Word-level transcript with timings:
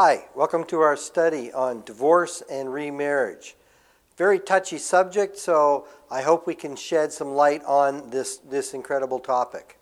Hi, 0.00 0.26
welcome 0.32 0.62
to 0.66 0.78
our 0.78 0.96
study 0.96 1.52
on 1.52 1.82
divorce 1.82 2.40
and 2.48 2.72
remarriage. 2.72 3.56
Very 4.16 4.38
touchy 4.38 4.78
subject, 4.78 5.36
so 5.36 5.88
I 6.08 6.22
hope 6.22 6.46
we 6.46 6.54
can 6.54 6.76
shed 6.76 7.12
some 7.12 7.34
light 7.34 7.64
on 7.64 8.08
this, 8.08 8.36
this 8.36 8.74
incredible 8.74 9.18
topic. 9.18 9.80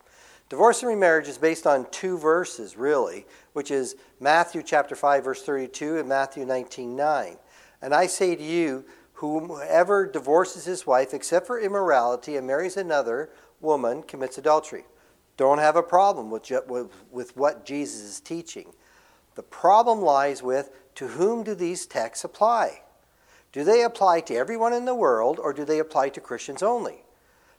Divorce 0.49 0.81
and 0.81 0.89
remarriage 0.89 1.29
is 1.29 1.37
based 1.37 1.67
on 1.67 1.87
two 1.91 2.17
verses, 2.17 2.79
really, 2.79 3.27
which 3.53 3.71
is 3.71 3.97
Matthew 4.19 4.63
chapter 4.63 4.97
5, 4.97 5.23
verse 5.23 5.43
32, 5.43 5.99
and 5.99 6.09
Matthew 6.09 6.47
19, 6.47 6.97
9. 6.97 7.37
And 7.83 7.93
I 7.95 8.07
say 8.07 8.35
to 8.35 8.43
you, 8.43 8.87
whoever 9.13 10.07
divorces 10.07 10.65
his 10.65 10.87
wife 10.87 11.13
except 11.13 11.47
for 11.47 11.61
immorality 11.61 12.37
and 12.37 12.47
marries 12.47 12.79
another 12.79 13.29
woman 13.61 14.03
commits 14.03 14.39
adultery. 14.39 14.87
Don't 15.37 15.59
have 15.59 15.77
a 15.77 15.83
problem 15.83 16.31
with, 16.31 16.51
with, 16.69 16.91
with 17.11 17.37
what 17.37 17.67
Jesus 17.67 18.01
is 18.01 18.21
teaching. 18.21 18.73
The 19.37 19.43
problem 19.43 20.01
lies 20.01 20.43
with 20.43 20.71
to 20.97 21.09
whom 21.09 21.45
do 21.45 21.55
these 21.55 21.87
texts 21.87 22.25
apply? 22.25 22.81
Do 23.53 23.65
they 23.65 23.83
apply 23.83 24.21
to 24.23 24.35
everyone 24.35 24.73
in 24.73 24.87
the 24.87 24.95
world 24.95 25.39
or 25.39 25.53
do 25.53 25.65
they 25.65 25.79
apply 25.79 26.09
to 26.11 26.21
Christians 26.21 26.63
only? 26.63 27.05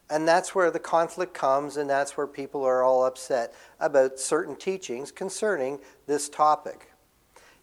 And 0.09 0.27
that's 0.27 0.55
where 0.55 0.71
the 0.71 0.79
conflict 0.79 1.33
comes, 1.33 1.75
and 1.75 1.89
that's 1.89 2.15
where 2.15 2.27
people 2.27 2.63
are 2.63 2.81
all 2.81 3.05
upset 3.05 3.53
about 3.79 4.19
certain 4.19 4.55
teachings 4.55 5.11
concerning 5.11 5.79
this 6.05 6.29
topic. 6.29 6.93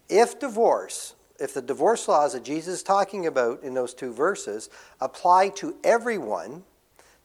If 0.09 0.39
divorce, 0.39 1.15
if 1.39 1.53
the 1.53 1.61
divorce 1.61 2.07
laws 2.07 2.33
that 2.33 2.43
Jesus 2.43 2.75
is 2.75 2.83
talking 2.83 3.25
about 3.25 3.63
in 3.63 3.73
those 3.73 3.93
two 3.95 4.13
verses 4.13 4.69
apply 5.01 5.49
to 5.49 5.75
everyone, 5.83 6.63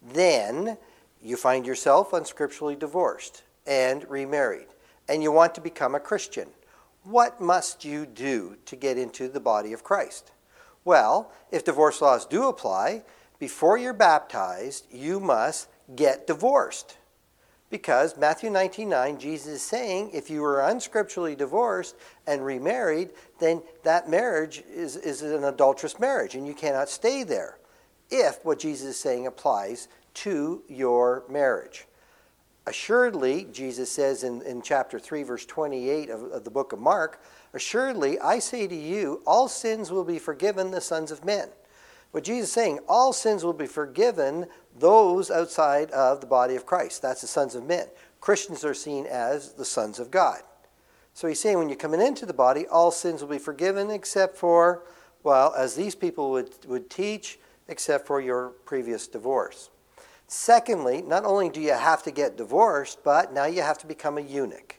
then 0.03 0.79
you 1.23 1.37
find 1.37 1.67
yourself 1.67 2.12
unscripturally 2.12 2.79
divorced 2.79 3.43
and 3.67 4.09
remarried, 4.09 4.69
and 5.07 5.23
you 5.23 5.31
want 5.31 5.55
to 5.55 5.61
become 5.61 5.95
a 5.95 6.01
Christian. 6.01 6.48
What 7.05 7.41
must 7.41 7.85
you 7.85 8.07
do 8.07 8.57
to 8.67 8.77
get 8.77 8.99
into 8.99 9.29
the 9.29 9.41
body 9.41 9.73
of 9.73 9.83
Christ? 9.83 10.33
Well, 10.85 11.33
if 11.51 11.65
divorce 11.65 12.01
laws 12.01 12.27
do 12.27 12.48
apply, 12.48 13.03
before 13.39 13.79
you're 13.79 13.92
baptized, 13.95 14.87
you 14.91 15.19
must 15.19 15.69
get 15.97 16.27
divorced. 16.27 16.98
Because 17.70 18.17
Matthew 18.17 18.51
19 18.51 18.89
9, 18.89 19.19
Jesus 19.19 19.55
is 19.55 19.62
saying 19.62 20.11
if 20.12 20.29
you 20.29 20.42
were 20.42 20.59
unscripturally 20.59 21.37
divorced 21.37 21.95
and 22.27 22.45
remarried, 22.45 23.11
then 23.39 23.62
that 23.85 24.11
marriage 24.11 24.62
is, 24.69 24.97
is 24.97 25.23
an 25.23 25.45
adulterous 25.45 25.98
marriage 26.01 26.35
and 26.35 26.47
you 26.47 26.55
cannot 26.55 26.89
stay 26.89 27.23
there 27.23 27.59
if 28.11 28.45
what 28.45 28.59
Jesus 28.59 28.89
is 28.89 28.98
saying 28.98 29.27
applies 29.27 29.89
to 30.14 30.62
your 30.69 31.23
marriage. 31.29 31.87
Assuredly, 32.66 33.47
Jesus 33.53 33.91
says 33.91 34.22
in, 34.22 34.42
in 34.42 34.62
chapter 34.62 34.98
3, 34.98 35.22
verse 35.22 35.47
28 35.47 36.11
of, 36.11 36.22
of 36.25 36.44
the 36.44 36.50
book 36.50 36.72
of 36.72 36.78
Mark, 36.78 37.22
Assuredly, 37.52 38.19
I 38.20 38.39
say 38.39 38.67
to 38.67 38.75
you, 38.75 39.22
all 39.27 39.48
sins 39.48 39.91
will 39.91 40.05
be 40.05 40.19
forgiven 40.19 40.70
the 40.70 40.80
sons 40.80 41.11
of 41.11 41.25
men. 41.25 41.48
What 42.12 42.25
Jesus 42.25 42.48
is 42.48 42.55
saying, 42.55 42.80
all 42.89 43.12
sins 43.12 43.44
will 43.44 43.52
be 43.52 43.67
forgiven 43.67 44.47
those 44.78 45.30
outside 45.30 45.91
of 45.92 46.20
the 46.20 46.27
body 46.27 46.56
of 46.56 46.67
Christ. 46.67 47.02
That's 47.02 47.20
the 47.20 47.27
sons 47.27 47.55
of 47.55 47.64
men. 47.64 47.86
Christians 48.20 48.64
are 48.64 48.74
seen 48.74 49.06
as 49.06 49.52
the 49.52 49.64
sons 49.64 49.98
of 49.98 50.11
God. 50.11 50.41
So 51.14 51.28
he's 51.28 51.41
saying 51.41 51.58
when 51.58 51.69
you're 51.69 51.77
coming 51.77 52.00
into 52.00 52.27
the 52.27 52.33
body, 52.34 52.67
all 52.67 52.91
sins 52.91 53.20
will 53.20 53.30
be 53.30 53.39
forgiven 53.39 53.91
except 53.91 54.36
for, 54.36 54.84
well, 55.22 55.55
as 55.56 55.74
these 55.74 55.95
people 55.95 56.30
would, 56.30 56.50
would 56.67 56.91
teach, 56.91 57.39
except 57.69 58.06
for 58.06 58.20
your 58.20 58.50
previous 58.64 59.06
divorce. 59.06 59.70
Secondly, 60.33 61.03
not 61.03 61.25
only 61.25 61.48
do 61.48 61.61
you 61.61 61.73
have 61.73 62.05
to 62.05 62.12
get 62.12 62.36
divorced, 62.36 63.03
but 63.03 63.33
now 63.33 63.47
you 63.47 63.62
have 63.62 63.78
to 63.78 63.86
become 63.89 64.17
a 64.17 64.20
eunuch. 64.20 64.77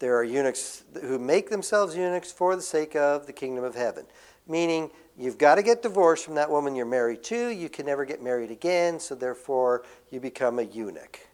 There 0.00 0.16
are 0.16 0.24
eunuchs 0.24 0.82
who 1.00 1.20
make 1.20 1.50
themselves 1.50 1.96
eunuchs 1.96 2.32
for 2.32 2.56
the 2.56 2.62
sake 2.62 2.96
of 2.96 3.28
the 3.28 3.32
kingdom 3.32 3.62
of 3.62 3.76
heaven, 3.76 4.06
meaning 4.48 4.90
you've 5.16 5.38
got 5.38 5.54
to 5.54 5.62
get 5.62 5.82
divorced 5.82 6.24
from 6.24 6.34
that 6.34 6.50
woman 6.50 6.74
you're 6.74 6.84
married 6.84 7.22
to. 7.24 7.50
You 7.50 7.68
can 7.68 7.86
never 7.86 8.04
get 8.04 8.24
married 8.24 8.50
again, 8.50 8.98
so 8.98 9.14
therefore 9.14 9.84
you 10.10 10.18
become 10.18 10.58
a 10.58 10.62
eunuch. 10.62 11.28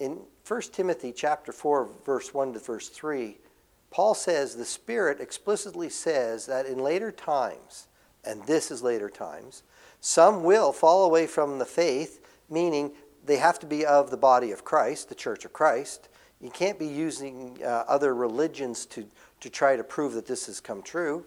In 0.00 0.18
1 0.48 0.60
Timothy 0.72 1.12
chapter 1.12 1.52
4 1.52 1.90
verse 2.04 2.34
1 2.34 2.54
to 2.54 2.58
verse 2.58 2.88
3, 2.88 3.38
Paul 3.92 4.16
says 4.16 4.56
the 4.56 4.64
Spirit 4.64 5.20
explicitly 5.20 5.90
says 5.90 6.46
that 6.46 6.66
in 6.66 6.78
later 6.78 7.12
times, 7.12 7.86
and 8.24 8.44
this 8.46 8.72
is 8.72 8.82
later 8.82 9.08
times, 9.08 9.62
some 10.04 10.42
will 10.42 10.70
fall 10.70 11.06
away 11.06 11.26
from 11.26 11.58
the 11.58 11.64
faith, 11.64 12.20
meaning 12.50 12.92
they 13.24 13.38
have 13.38 13.58
to 13.60 13.66
be 13.66 13.86
of 13.86 14.10
the 14.10 14.18
body 14.18 14.52
of 14.52 14.62
Christ, 14.62 15.08
the 15.08 15.14
church 15.14 15.46
of 15.46 15.54
Christ. 15.54 16.10
You 16.42 16.50
can't 16.50 16.78
be 16.78 16.86
using 16.86 17.58
uh, 17.64 17.84
other 17.88 18.14
religions 18.14 18.84
to, 18.84 19.06
to 19.40 19.48
try 19.48 19.76
to 19.76 19.82
prove 19.82 20.12
that 20.12 20.26
this 20.26 20.44
has 20.44 20.60
come 20.60 20.82
true. 20.82 21.24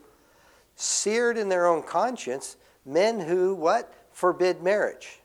Seared 0.75 1.39
in 1.39 1.49
their 1.49 1.65
own 1.65 1.81
conscience, 1.81 2.55
men 2.85 3.19
who, 3.19 3.55
what? 3.55 3.91
Forbid 4.11 4.61
marriage. 4.61 5.21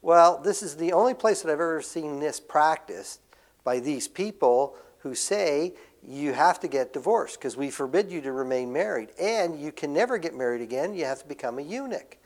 Well, 0.00 0.38
this 0.38 0.62
is 0.62 0.76
the 0.76 0.92
only 0.92 1.14
place 1.14 1.42
that 1.42 1.48
I've 1.48 1.54
ever 1.54 1.82
seen 1.82 2.20
this 2.20 2.38
practiced 2.38 3.18
by 3.64 3.80
these 3.80 4.06
people 4.06 4.76
who 5.00 5.16
say 5.16 5.74
you 6.06 6.32
have 6.32 6.60
to 6.60 6.68
get 6.68 6.92
divorced 6.92 7.40
because 7.40 7.56
we 7.56 7.70
forbid 7.70 8.08
you 8.12 8.20
to 8.20 8.30
remain 8.30 8.72
married 8.72 9.08
and 9.20 9.60
you 9.60 9.72
can 9.72 9.92
never 9.92 10.16
get 10.16 10.32
married 10.32 10.62
again. 10.62 10.94
You 10.94 11.06
have 11.06 11.22
to 11.22 11.26
become 11.26 11.58
a 11.58 11.62
eunuch. 11.62 12.18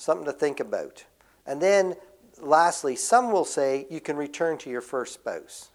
Something 0.00 0.24
to 0.24 0.32
think 0.32 0.60
about. 0.60 1.04
And 1.44 1.60
then, 1.60 1.94
lastly, 2.40 2.96
some 2.96 3.30
will 3.30 3.44
say 3.44 3.86
you 3.90 4.00
can 4.00 4.16
return 4.16 4.56
to 4.56 4.70
your 4.70 4.80
first 4.80 5.12
spouse. 5.12 5.68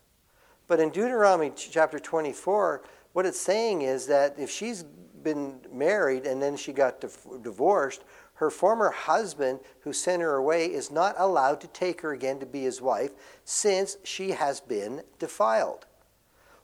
But 0.68 0.80
in 0.80 0.90
Deuteronomy 0.90 1.52
chapter 1.56 2.00
24, 2.00 2.82
what 3.14 3.28
it's 3.28 3.40
saying 3.40 3.84
is 3.84 4.08
that 4.08 4.40
if 4.40 4.50
she's 4.50 4.82
been 5.22 5.60
married 5.72 6.26
and 6.26 6.42
then 6.42 6.58
she 6.58 6.74
got 6.74 7.06
divorced, 7.44 8.04
her 8.34 8.50
former 8.50 8.90
husband 8.90 9.60
who 9.82 9.94
sent 9.94 10.24
her 10.24 10.38
away 10.38 10.74
is 10.74 10.90
not 10.90 11.14
allowed 11.20 11.62
to 11.62 11.68
take 11.68 12.02
her 12.02 12.12
again 12.12 12.40
to 12.40 12.48
be 12.48 12.64
his 12.64 12.82
wife 12.82 13.12
since 13.44 13.98
she 14.04 14.32
has 14.32 14.60
been 14.60 15.04
defiled. 15.20 15.86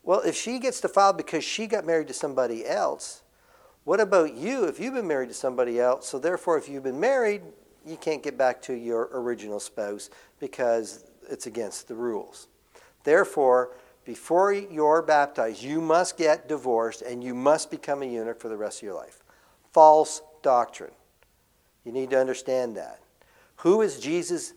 Well, 0.02 0.22
if 0.22 0.36
she 0.36 0.58
gets 0.58 0.82
defiled 0.82 1.16
because 1.16 1.44
she 1.44 1.68
got 1.68 1.86
married 1.86 2.08
to 2.08 2.14
somebody 2.16 2.66
else, 2.66 3.22
what 3.84 4.00
about 4.00 4.36
you 4.36 4.66
if 4.66 4.80
you've 4.80 4.94
been 4.94 5.08
married 5.08 5.30
to 5.30 5.36
somebody 5.36 5.80
else? 5.80 6.08
So, 6.08 6.20
therefore, 6.20 6.58
if 6.58 6.70
you've 6.70 6.84
been 6.84 7.00
married, 7.00 7.42
you 7.86 7.98
can't 7.98 8.22
get 8.22 8.38
back 8.38 8.62
to 8.64 8.74
your 8.74 9.10
original 9.14 9.60
spouse 9.60 10.10
because 10.40 11.06
it's 11.30 11.48
against 11.48 11.88
the 11.88 11.96
rules. 11.96 12.48
Therefore, 13.04 13.72
before 14.06 14.54
you're 14.54 15.02
baptized, 15.02 15.64
you 15.64 15.82
must 15.82 16.18
get 16.18 16.48
divorced 16.48 17.02
and 17.02 17.24
you 17.24 17.34
must 17.34 17.72
become 17.72 18.02
a 18.02 18.06
eunuch 18.06 18.40
for 18.40 18.50
the 18.50 18.58
rest 18.58 18.80
of 18.80 18.84
your 18.84 18.96
life. 18.96 19.24
False 19.72 20.22
doctrine. 20.44 20.92
You 21.84 21.92
need 21.92 22.12
to 22.12 22.20
understand 22.20 22.78
that. 22.78 23.00
Who 23.58 23.82
is 23.82 24.00
Jesus 24.00 24.54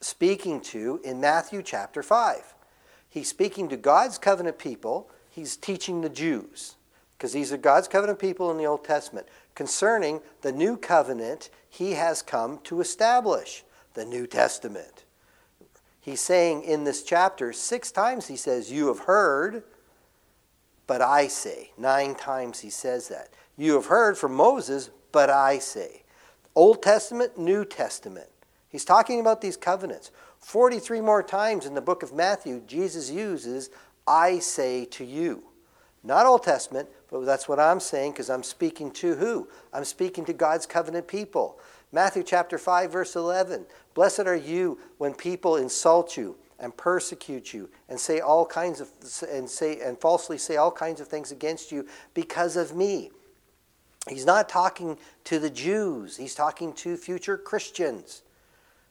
speaking 0.00 0.60
to 0.62 1.00
in 1.02 1.20
Matthew 1.20 1.62
chapter 1.62 2.02
5? 2.02 2.54
He's 3.08 3.28
speaking 3.28 3.68
to 3.68 3.76
God's 3.76 4.18
covenant 4.18 4.58
people. 4.58 5.10
He's 5.30 5.56
teaching 5.56 6.00
the 6.00 6.08
Jews 6.08 6.76
because 7.18 7.32
these 7.32 7.52
are 7.52 7.56
God's 7.56 7.88
covenant 7.88 8.20
people 8.20 8.48
in 8.52 8.58
the 8.58 8.66
Old 8.66 8.84
Testament, 8.84 9.26
concerning 9.56 10.20
the 10.42 10.52
new 10.52 10.76
covenant 10.76 11.50
he 11.68 11.92
has 11.94 12.22
come 12.22 12.60
to 12.62 12.80
establish, 12.80 13.64
the 13.94 14.04
New 14.04 14.28
Testament. 14.28 15.04
He's 16.00 16.20
saying 16.20 16.62
in 16.62 16.84
this 16.84 17.02
chapter, 17.02 17.52
six 17.52 17.90
times 17.90 18.28
he 18.28 18.36
says, 18.36 18.70
You 18.70 18.86
have 18.86 19.00
heard, 19.00 19.64
but 20.86 21.02
I 21.02 21.26
say. 21.26 21.72
Nine 21.76 22.14
times 22.14 22.60
he 22.60 22.70
says 22.70 23.08
that. 23.08 23.30
You 23.56 23.74
have 23.74 23.86
heard 23.86 24.16
from 24.16 24.34
Moses, 24.34 24.90
but 25.10 25.28
I 25.28 25.58
say. 25.58 26.04
Old 26.54 26.84
Testament, 26.84 27.36
New 27.36 27.64
Testament. 27.64 28.28
He's 28.68 28.84
talking 28.84 29.18
about 29.18 29.40
these 29.40 29.56
covenants. 29.56 30.12
43 30.38 31.00
more 31.00 31.24
times 31.24 31.66
in 31.66 31.74
the 31.74 31.80
book 31.80 32.04
of 32.04 32.14
Matthew, 32.14 32.62
Jesus 32.64 33.10
uses, 33.10 33.70
I 34.06 34.38
say 34.38 34.84
to 34.86 35.04
you. 35.04 35.42
Not 36.04 36.26
Old 36.26 36.44
Testament, 36.44 36.88
but 37.10 37.24
that's 37.24 37.48
what 37.48 37.58
I'm 37.58 37.80
saying 37.80 38.12
because 38.12 38.30
I'm 38.30 38.42
speaking 38.42 38.90
to 38.92 39.14
who? 39.14 39.48
I'm 39.72 39.84
speaking 39.84 40.24
to 40.26 40.32
God's 40.32 40.66
covenant 40.66 41.08
people. 41.08 41.58
Matthew 41.90 42.22
chapter 42.22 42.58
5 42.58 42.92
verse 42.92 43.16
11. 43.16 43.66
Blessed 43.94 44.20
are 44.20 44.36
you 44.36 44.78
when 44.98 45.14
people 45.14 45.56
insult 45.56 46.16
you 46.16 46.36
and 46.58 46.76
persecute 46.76 47.54
you 47.54 47.70
and 47.88 47.98
say 47.98 48.20
all 48.20 48.44
kinds 48.44 48.80
of 48.80 48.90
and 49.30 49.48
say 49.48 49.80
and 49.80 49.98
falsely 49.98 50.38
say 50.38 50.56
all 50.56 50.72
kinds 50.72 51.00
of 51.00 51.08
things 51.08 51.32
against 51.32 51.72
you 51.72 51.86
because 52.14 52.56
of 52.56 52.76
me. 52.76 53.10
He's 54.08 54.26
not 54.26 54.48
talking 54.48 54.98
to 55.24 55.38
the 55.38 55.50
Jews. 55.50 56.16
He's 56.16 56.34
talking 56.34 56.72
to 56.74 56.96
future 56.96 57.36
Christians. 57.36 58.22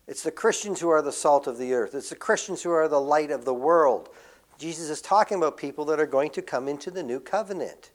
It's 0.07 0.23
the 0.23 0.31
Christians 0.31 0.79
who 0.79 0.89
are 0.89 1.01
the 1.01 1.11
salt 1.11 1.47
of 1.47 1.57
the 1.57 1.73
earth. 1.73 1.93
It's 1.93 2.09
the 2.09 2.15
Christians 2.15 2.63
who 2.63 2.71
are 2.71 2.87
the 2.87 3.01
light 3.01 3.31
of 3.31 3.45
the 3.45 3.53
world. 3.53 4.09
Jesus 4.57 4.89
is 4.89 5.01
talking 5.01 5.37
about 5.37 5.57
people 5.57 5.85
that 5.85 5.99
are 5.99 6.07
going 6.07 6.31
to 6.31 6.41
come 6.41 6.67
into 6.67 6.89
the 6.89 7.03
new 7.03 7.19
covenant. 7.19 7.91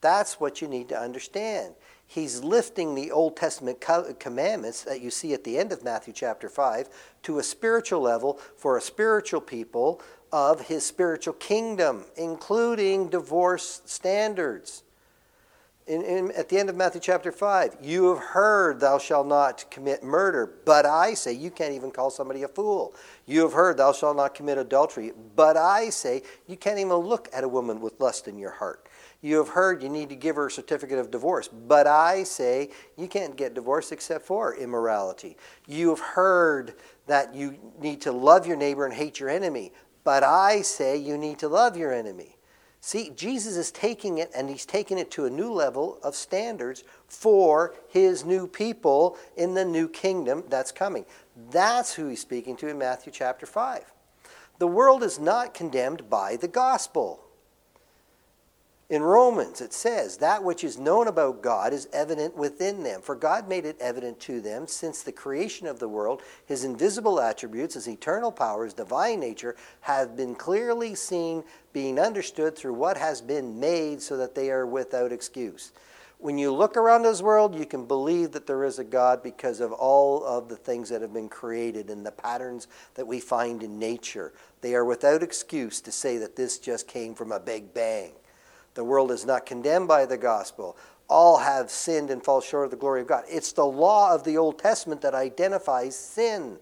That's 0.00 0.40
what 0.40 0.62
you 0.62 0.68
need 0.68 0.88
to 0.88 0.98
understand. 0.98 1.74
He's 2.06 2.42
lifting 2.42 2.94
the 2.94 3.12
Old 3.12 3.36
Testament 3.36 3.84
commandments 4.18 4.82
that 4.82 5.00
you 5.00 5.10
see 5.10 5.32
at 5.32 5.44
the 5.44 5.58
end 5.58 5.70
of 5.70 5.84
Matthew 5.84 6.12
chapter 6.12 6.48
5 6.48 6.88
to 7.22 7.38
a 7.38 7.42
spiritual 7.42 8.00
level 8.00 8.40
for 8.56 8.76
a 8.76 8.80
spiritual 8.80 9.40
people 9.40 10.02
of 10.32 10.62
his 10.62 10.84
spiritual 10.84 11.34
kingdom, 11.34 12.04
including 12.16 13.08
divorce 13.08 13.82
standards. 13.84 14.82
In, 15.86 16.02
in, 16.02 16.30
at 16.32 16.48
the 16.48 16.58
end 16.58 16.68
of 16.68 16.76
Matthew 16.76 17.00
chapter 17.00 17.32
5, 17.32 17.78
you 17.82 18.14
have 18.14 18.22
heard, 18.22 18.80
thou 18.80 18.98
shalt 18.98 19.26
not 19.26 19.68
commit 19.70 20.04
murder. 20.04 20.52
But 20.64 20.86
I 20.86 21.14
say, 21.14 21.32
you 21.32 21.50
can't 21.50 21.74
even 21.74 21.90
call 21.90 22.10
somebody 22.10 22.42
a 22.42 22.48
fool. 22.48 22.94
You 23.26 23.42
have 23.42 23.52
heard, 23.52 23.76
thou 23.76 23.92
shalt 23.92 24.16
not 24.16 24.34
commit 24.34 24.58
adultery. 24.58 25.12
But 25.34 25.56
I 25.56 25.90
say, 25.90 26.22
you 26.46 26.56
can't 26.56 26.78
even 26.78 26.94
look 26.94 27.28
at 27.32 27.44
a 27.44 27.48
woman 27.48 27.80
with 27.80 28.00
lust 28.00 28.28
in 28.28 28.38
your 28.38 28.52
heart. 28.52 28.86
You 29.22 29.36
have 29.36 29.50
heard, 29.50 29.82
you 29.82 29.88
need 29.90 30.08
to 30.08 30.14
give 30.14 30.36
her 30.36 30.46
a 30.46 30.50
certificate 30.50 30.98
of 30.98 31.10
divorce. 31.10 31.48
But 31.48 31.86
I 31.86 32.22
say, 32.22 32.70
you 32.96 33.06
can't 33.06 33.36
get 33.36 33.54
divorced 33.54 33.92
except 33.92 34.24
for 34.24 34.54
immorality. 34.54 35.36
You 35.66 35.90
have 35.90 36.00
heard 36.00 36.74
that 37.06 37.34
you 37.34 37.58
need 37.78 38.00
to 38.02 38.12
love 38.12 38.46
your 38.46 38.56
neighbor 38.56 38.86
and 38.86 38.94
hate 38.94 39.20
your 39.20 39.28
enemy. 39.28 39.72
But 40.04 40.22
I 40.22 40.62
say, 40.62 40.96
you 40.96 41.18
need 41.18 41.38
to 41.40 41.48
love 41.48 41.76
your 41.76 41.92
enemy. 41.92 42.36
See, 42.80 43.10
Jesus 43.10 43.56
is 43.56 43.70
taking 43.70 44.16
it 44.16 44.30
and 44.34 44.48
he's 44.48 44.64
taking 44.64 44.98
it 44.98 45.10
to 45.10 45.26
a 45.26 45.30
new 45.30 45.52
level 45.52 45.98
of 46.02 46.14
standards 46.14 46.82
for 47.06 47.74
his 47.88 48.24
new 48.24 48.46
people 48.46 49.18
in 49.36 49.52
the 49.52 49.66
new 49.66 49.86
kingdom 49.86 50.44
that's 50.48 50.72
coming. 50.72 51.04
That's 51.50 51.92
who 51.92 52.08
he's 52.08 52.22
speaking 52.22 52.56
to 52.56 52.68
in 52.68 52.78
Matthew 52.78 53.12
chapter 53.12 53.44
5. 53.44 53.92
The 54.58 54.66
world 54.66 55.02
is 55.02 55.18
not 55.18 55.52
condemned 55.52 56.08
by 56.08 56.36
the 56.36 56.48
gospel. 56.48 57.20
In 58.90 59.04
Romans, 59.04 59.60
it 59.60 59.72
says, 59.72 60.16
That 60.16 60.42
which 60.42 60.64
is 60.64 60.76
known 60.76 61.06
about 61.06 61.42
God 61.42 61.72
is 61.72 61.88
evident 61.92 62.36
within 62.36 62.82
them, 62.82 63.00
for 63.02 63.14
God 63.14 63.48
made 63.48 63.64
it 63.64 63.76
evident 63.80 64.18
to 64.22 64.40
them 64.40 64.66
since 64.66 65.04
the 65.04 65.12
creation 65.12 65.68
of 65.68 65.78
the 65.78 65.88
world. 65.88 66.22
His 66.44 66.64
invisible 66.64 67.20
attributes, 67.20 67.74
his 67.74 67.88
eternal 67.88 68.32
power, 68.32 68.64
his 68.64 68.74
divine 68.74 69.20
nature, 69.20 69.54
have 69.82 70.16
been 70.16 70.34
clearly 70.34 70.96
seen, 70.96 71.44
being 71.72 72.00
understood 72.00 72.56
through 72.56 72.74
what 72.74 72.96
has 72.96 73.20
been 73.20 73.60
made, 73.60 74.02
so 74.02 74.16
that 74.16 74.34
they 74.34 74.50
are 74.50 74.66
without 74.66 75.12
excuse. 75.12 75.70
When 76.18 76.36
you 76.36 76.52
look 76.52 76.76
around 76.76 77.04
this 77.04 77.22
world, 77.22 77.54
you 77.54 77.66
can 77.66 77.86
believe 77.86 78.32
that 78.32 78.48
there 78.48 78.64
is 78.64 78.80
a 78.80 78.84
God 78.84 79.22
because 79.22 79.60
of 79.60 79.72
all 79.72 80.24
of 80.24 80.48
the 80.48 80.56
things 80.56 80.88
that 80.88 81.00
have 81.00 81.14
been 81.14 81.28
created 81.28 81.90
and 81.90 82.04
the 82.04 82.10
patterns 82.10 82.66
that 82.94 83.06
we 83.06 83.20
find 83.20 83.62
in 83.62 83.78
nature. 83.78 84.32
They 84.62 84.74
are 84.74 84.84
without 84.84 85.22
excuse 85.22 85.80
to 85.82 85.92
say 85.92 86.18
that 86.18 86.34
this 86.34 86.58
just 86.58 86.88
came 86.88 87.14
from 87.14 87.30
a 87.30 87.38
big 87.38 87.72
bang. 87.72 88.14
The 88.74 88.84
world 88.84 89.10
is 89.10 89.26
not 89.26 89.46
condemned 89.46 89.88
by 89.88 90.06
the 90.06 90.16
gospel. 90.16 90.76
All 91.08 91.38
have 91.38 91.70
sinned 91.70 92.10
and 92.10 92.22
fall 92.24 92.40
short 92.40 92.66
of 92.66 92.70
the 92.70 92.76
glory 92.76 93.00
of 93.00 93.08
God. 93.08 93.24
It's 93.28 93.52
the 93.52 93.66
law 93.66 94.14
of 94.14 94.24
the 94.24 94.38
Old 94.38 94.58
Testament 94.58 95.00
that 95.00 95.14
identifies 95.14 95.96
sin, 95.96 96.58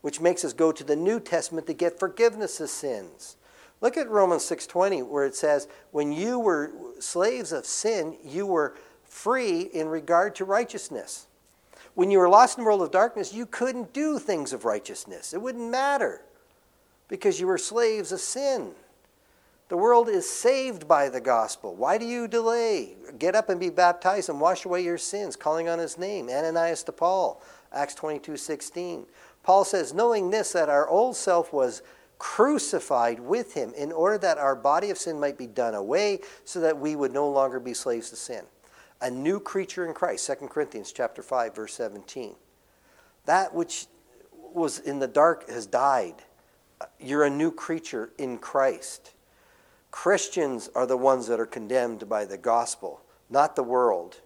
which 0.00 0.20
makes 0.20 0.44
us 0.44 0.52
go 0.52 0.70
to 0.70 0.84
the 0.84 0.94
New 0.94 1.18
Testament 1.18 1.66
to 1.66 1.72
get 1.72 1.98
forgiveness 1.98 2.60
of 2.60 2.70
sins. 2.70 3.36
Look 3.80 3.96
at 3.96 4.08
Romans 4.08 4.44
6:20 4.44 5.02
where 5.02 5.24
it 5.24 5.34
says, 5.34 5.66
"When 5.90 6.12
you 6.12 6.38
were 6.38 6.70
slaves 7.00 7.52
of 7.52 7.66
sin, 7.66 8.16
you 8.22 8.46
were 8.46 8.74
free 9.02 9.62
in 9.62 9.88
regard 9.88 10.34
to 10.36 10.44
righteousness." 10.44 11.26
When 11.94 12.10
you 12.10 12.18
were 12.18 12.28
lost 12.28 12.56
in 12.56 12.64
the 12.64 12.66
world 12.66 12.82
of 12.82 12.90
darkness, 12.90 13.32
you 13.32 13.46
couldn't 13.46 13.92
do 13.92 14.18
things 14.18 14.52
of 14.52 14.64
righteousness. 14.64 15.32
It 15.32 15.42
wouldn't 15.42 15.70
matter 15.70 16.22
because 17.08 17.40
you 17.40 17.46
were 17.46 17.58
slaves 17.58 18.10
of 18.10 18.20
sin. 18.20 18.74
The 19.68 19.76
world 19.76 20.08
is 20.08 20.28
saved 20.28 20.86
by 20.86 21.08
the 21.08 21.20
gospel. 21.20 21.74
Why 21.74 21.96
do 21.96 22.04
you 22.04 22.28
delay? 22.28 22.96
Get 23.18 23.34
up 23.34 23.48
and 23.48 23.58
be 23.58 23.70
baptized 23.70 24.28
and 24.28 24.40
wash 24.40 24.64
away 24.64 24.82
your 24.82 24.98
sins, 24.98 25.36
calling 25.36 25.68
on 25.68 25.78
his 25.78 25.96
name. 25.96 26.28
Ananias 26.28 26.82
to 26.84 26.92
Paul, 26.92 27.42
Acts 27.72 27.94
22 27.94 28.36
16. 28.36 29.06
Paul 29.42 29.64
says, 29.64 29.94
knowing 29.94 30.30
this, 30.30 30.52
that 30.52 30.68
our 30.68 30.88
old 30.88 31.16
self 31.16 31.52
was 31.52 31.82
crucified 32.18 33.20
with 33.20 33.54
him 33.54 33.72
in 33.76 33.92
order 33.92 34.18
that 34.18 34.38
our 34.38 34.54
body 34.54 34.90
of 34.90 34.98
sin 34.98 35.18
might 35.18 35.36
be 35.36 35.46
done 35.46 35.74
away 35.74 36.20
so 36.44 36.60
that 36.60 36.78
we 36.78 36.96
would 36.96 37.12
no 37.12 37.28
longer 37.28 37.58
be 37.58 37.74
slaves 37.74 38.10
to 38.10 38.16
sin 38.16 38.44
a 39.00 39.10
new 39.10 39.40
creature 39.40 39.84
in 39.84 39.92
christ 39.92 40.26
2 40.26 40.46
corinthians 40.46 40.92
chapter 40.92 41.22
5 41.22 41.54
verse 41.54 41.74
17 41.74 42.36
that 43.26 43.52
which 43.52 43.86
was 44.32 44.78
in 44.78 45.00
the 45.00 45.08
dark 45.08 45.48
has 45.50 45.66
died 45.66 46.14
you're 47.00 47.24
a 47.24 47.30
new 47.30 47.50
creature 47.50 48.10
in 48.16 48.38
christ 48.38 49.13
Christians 49.94 50.68
are 50.74 50.86
the 50.86 50.96
ones 50.96 51.28
that 51.28 51.38
are 51.38 51.46
condemned 51.46 52.08
by 52.08 52.24
the 52.24 52.36
gospel, 52.36 53.00
not 53.30 53.54
the 53.54 53.62
world. 53.62 54.18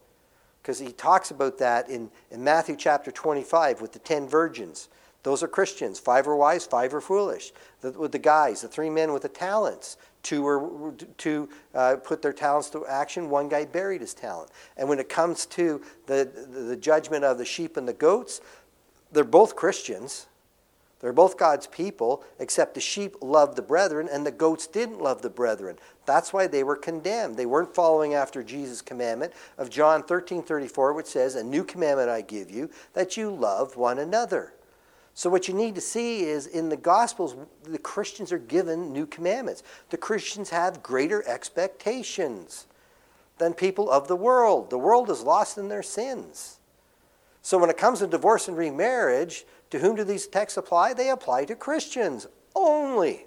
Because 0.62 0.79
he 0.79 0.93
talks 0.93 1.31
about 1.31 1.59
that 1.59 1.91
in, 1.91 2.11
in 2.31 2.43
Matthew 2.43 2.75
chapter 2.75 3.11
25 3.11 3.82
with 3.82 3.93
the 3.93 3.99
ten 3.99 4.26
virgins. 4.26 4.88
Those 5.25 5.43
are 5.43 5.47
Christians. 5.47 6.00
Five 6.00 6.26
are 6.26 6.35
wise, 6.35 6.65
five 6.65 6.94
are 6.94 7.03
foolish. 7.03 7.53
The, 7.82 7.91
with 7.93 8.12
the 8.12 8.19
guys, 8.19 8.62
the 8.62 8.69
three 8.69 8.88
men 8.88 9.12
with 9.12 9.20
the 9.20 9.29
talents, 9.29 9.99
two 10.23 10.41
were 10.41 10.94
two 11.19 11.50
uh, 11.75 11.97
put 12.03 12.23
their 12.23 12.32
talents 12.32 12.70
to 12.70 12.87
action. 12.87 13.29
One 13.29 13.50
guy 13.50 13.67
buried 13.67 14.00
his 14.00 14.15
talent. 14.15 14.50
And 14.79 14.88
when 14.88 14.99
it 14.99 15.11
comes 15.11 15.44
to 15.44 15.82
the, 16.06 16.47
the, 16.50 16.61
the 16.61 16.76
judgment 16.76 17.25
of 17.25 17.37
the 17.37 17.44
sheep 17.44 17.76
and 17.76 17.87
the 17.87 17.93
goats, 17.93 18.41
they're 19.12 19.23
both 19.23 19.55
Christians. 19.55 20.28
They're 21.00 21.12
both 21.12 21.39
God's 21.39 21.69
people, 21.69 22.25
except 22.41 22.75
the 22.75 22.81
sheep 22.81 23.17
loved 23.21 23.56
the 23.56 23.62
brethren 23.62 24.09
and 24.11 24.27
the 24.27 24.33
goats 24.33 24.67
didn't 24.67 25.00
love 25.00 25.23
the 25.23 25.31
brethren. 25.31 25.79
That's 26.06 26.33
why 26.33 26.47
they 26.47 26.65
were 26.65 26.77
condemned. 26.77 27.37
They 27.37 27.47
weren't 27.47 27.75
following 27.75 28.15
after 28.15 28.43
Jesus' 28.43 28.83
commandment 28.83 29.33
of 29.59 29.71
John 29.71 30.03
13 30.03 30.43
34, 30.43 30.93
which 30.93 31.06
says, 31.06 31.37
A 31.37 31.45
new 31.45 31.62
commandment 31.62 32.09
I 32.09 32.23
give 32.23 32.50
you, 32.50 32.71
that 32.95 33.17
you 33.17 33.31
love 33.31 33.77
one 33.77 33.99
another. 33.99 34.55
So, 35.19 35.29
what 35.29 35.49
you 35.49 35.55
need 35.55 35.75
to 35.75 35.81
see 35.81 36.23
is 36.23 36.47
in 36.47 36.69
the 36.69 36.77
Gospels, 36.77 37.35
the 37.65 37.79
Christians 37.79 38.31
are 38.33 38.39
given 38.39 38.93
new 38.93 39.05
commandments. 39.05 39.65
The 39.91 39.97
Christians 39.97 40.51
have 40.51 40.81
greater 40.81 41.27
expectations 41.29 42.69
than 43.39 43.55
people 43.55 43.91
of 43.91 44.06
the 44.06 44.15
world. 44.17 44.71
The 44.71 44.79
world 44.79 45.11
is 45.11 45.23
lost 45.23 45.59
in 45.59 45.69
their 45.69 45.83
sins. 45.83 46.59
So, 47.43 47.59
when 47.59 47.69
it 47.69 47.77
comes 47.77 47.99
to 47.99 48.06
divorce 48.06 48.47
and 48.47 48.56
remarriage, 48.56 49.44
to 49.70 49.79
whom 49.79 49.97
do 49.97 50.05
these 50.05 50.26
texts 50.26 50.56
apply? 50.56 50.94
They 50.94 51.11
apply 51.11 51.44
to 51.47 51.55
Christians 51.55 52.26
only. 52.55 53.26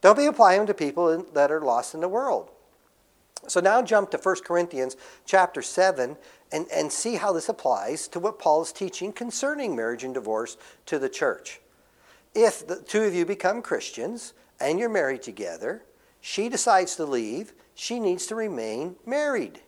Don't 0.00 0.18
be 0.18 0.26
applying 0.26 0.58
them 0.58 0.66
to 0.66 0.74
people 0.74 1.24
that 1.32 1.50
are 1.50 1.62
lost 1.62 1.94
in 1.94 2.00
the 2.00 2.08
world. 2.08 2.50
So 3.46 3.60
now 3.60 3.82
jump 3.82 4.10
to 4.10 4.18
1 4.18 4.36
Corinthians 4.44 4.96
chapter 5.26 5.62
7 5.62 6.16
and, 6.52 6.66
and 6.72 6.90
see 6.90 7.16
how 7.16 7.32
this 7.32 7.48
applies 7.48 8.08
to 8.08 8.20
what 8.20 8.38
Paul 8.38 8.62
is 8.62 8.72
teaching 8.72 9.12
concerning 9.12 9.76
marriage 9.76 10.04
and 10.04 10.14
divorce 10.14 10.56
to 10.86 10.98
the 10.98 11.08
church. 11.08 11.60
If 12.34 12.66
the 12.66 12.76
two 12.76 13.02
of 13.02 13.14
you 13.14 13.24
become 13.24 13.62
Christians 13.62 14.32
and 14.60 14.78
you're 14.78 14.88
married 14.88 15.22
together, 15.22 15.84
she 16.20 16.48
decides 16.48 16.96
to 16.96 17.04
leave, 17.04 17.52
she 17.74 18.00
needs 18.00 18.26
to 18.26 18.34
remain 18.34 18.96
married. 19.04 19.60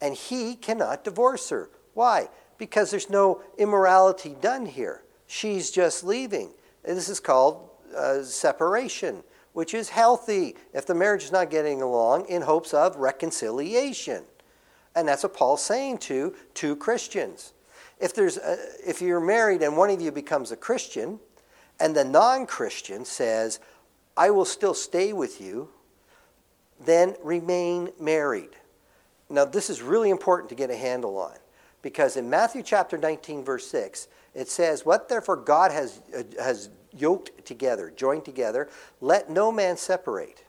And 0.00 0.14
he 0.14 0.54
cannot 0.54 1.04
divorce 1.04 1.48
her. 1.50 1.70
Why? 1.94 2.28
Because 2.58 2.90
there's 2.90 3.10
no 3.10 3.42
immorality 3.58 4.36
done 4.40 4.66
here. 4.66 5.02
She's 5.26 5.70
just 5.70 6.04
leaving. 6.04 6.52
This 6.84 7.08
is 7.08 7.20
called 7.20 7.68
uh, 7.96 8.22
separation, 8.22 9.22
which 9.52 9.74
is 9.74 9.88
healthy 9.88 10.56
if 10.72 10.86
the 10.86 10.94
marriage 10.94 11.24
is 11.24 11.32
not 11.32 11.50
getting 11.50 11.82
along 11.82 12.26
in 12.28 12.42
hopes 12.42 12.72
of 12.72 12.96
reconciliation. 12.96 14.24
And 14.94 15.08
that's 15.08 15.22
what 15.22 15.34
Paul's 15.34 15.62
saying 15.62 15.98
to 15.98 16.34
two 16.54 16.76
Christians. 16.76 17.52
If, 17.98 18.14
there's 18.14 18.36
a, 18.36 18.56
if 18.86 19.02
you're 19.02 19.20
married 19.20 19.62
and 19.62 19.76
one 19.76 19.90
of 19.90 20.00
you 20.00 20.12
becomes 20.12 20.52
a 20.52 20.56
Christian, 20.56 21.18
and 21.80 21.94
the 21.94 22.04
non 22.04 22.46
Christian 22.46 23.04
says, 23.04 23.60
I 24.16 24.30
will 24.30 24.44
still 24.44 24.74
stay 24.74 25.12
with 25.12 25.40
you, 25.40 25.68
then 26.84 27.14
remain 27.22 27.90
married. 28.00 28.50
Now, 29.28 29.44
this 29.44 29.68
is 29.70 29.82
really 29.82 30.10
important 30.10 30.48
to 30.50 30.54
get 30.54 30.70
a 30.70 30.76
handle 30.76 31.18
on 31.18 31.34
because 31.86 32.16
in 32.16 32.28
Matthew 32.28 32.64
chapter 32.64 32.98
19, 32.98 33.44
verse 33.44 33.64
6, 33.68 34.08
it 34.34 34.48
says, 34.48 34.84
What 34.84 35.08
therefore 35.08 35.36
God 35.36 35.70
has, 35.70 36.00
uh, 36.12 36.24
has 36.42 36.68
yoked 36.92 37.46
together, 37.46 37.92
joined 37.94 38.24
together, 38.24 38.68
let 39.00 39.30
no 39.30 39.52
man 39.52 39.76
separate. 39.76 40.42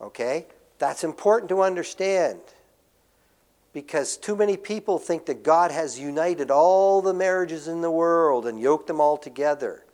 Okay? 0.00 0.46
That's 0.80 1.04
important 1.04 1.48
to 1.50 1.62
understand 1.62 2.40
because 3.72 4.16
too 4.16 4.34
many 4.34 4.56
people 4.56 4.98
think 4.98 5.26
that 5.26 5.44
God 5.44 5.70
has 5.70 5.96
united 5.96 6.50
all 6.50 7.02
the 7.02 7.14
marriages 7.14 7.68
in 7.68 7.80
the 7.80 7.88
world 7.92 8.44
and 8.44 8.58
yoked 8.58 8.88
them 8.88 9.00
all 9.00 9.16
together. 9.16 9.84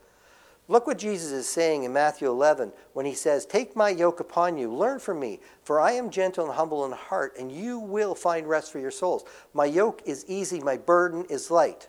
Look 0.66 0.86
what 0.86 0.98
Jesus 0.98 1.30
is 1.30 1.46
saying 1.46 1.84
in 1.84 1.92
Matthew 1.92 2.28
11 2.28 2.72
when 2.94 3.04
he 3.04 3.14
says, 3.14 3.44
Take 3.44 3.76
my 3.76 3.90
yoke 3.90 4.20
upon 4.20 4.56
you, 4.56 4.72
learn 4.72 4.98
from 4.98 5.20
me, 5.20 5.40
for 5.62 5.78
I 5.78 5.92
am 5.92 6.08
gentle 6.08 6.46
and 6.46 6.54
humble 6.54 6.86
in 6.86 6.92
heart, 6.92 7.34
and 7.38 7.52
you 7.52 7.78
will 7.78 8.14
find 8.14 8.46
rest 8.46 8.72
for 8.72 8.78
your 8.78 8.90
souls. 8.90 9.24
My 9.52 9.66
yoke 9.66 10.00
is 10.06 10.24
easy, 10.26 10.60
my 10.60 10.78
burden 10.78 11.26
is 11.28 11.50
light. 11.50 11.88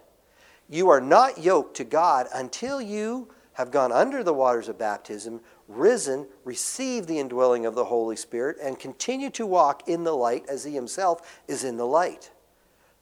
You 0.70 0.90
are 0.90 1.00
not 1.00 1.38
yoked 1.38 1.78
to 1.78 1.86
God 1.86 2.28
until 2.34 2.82
you 2.82 3.30
have 3.54 3.72
gone 3.72 3.94
under 3.94 4.24
the 4.24 4.34
waters 4.34 4.68
of 4.68 4.78
baptism, 4.78 5.40
risen, 5.70 6.28
received 6.44 7.08
the 7.08 7.20
indwelling 7.20 7.66
of 7.66 7.76
the 7.76 7.86
Holy 7.86 8.18
Spirit, 8.18 8.58
and 8.62 8.78
continue 8.78 9.30
to 9.30 9.46
walk 9.46 9.88
in 9.88 10.04
the 10.04 10.16
light 10.16 10.44
as 10.50 10.66
He 10.66 10.74
Himself 10.74 11.42
is 11.48 11.64
in 11.64 11.78
the 11.78 11.88
light. 11.88 12.32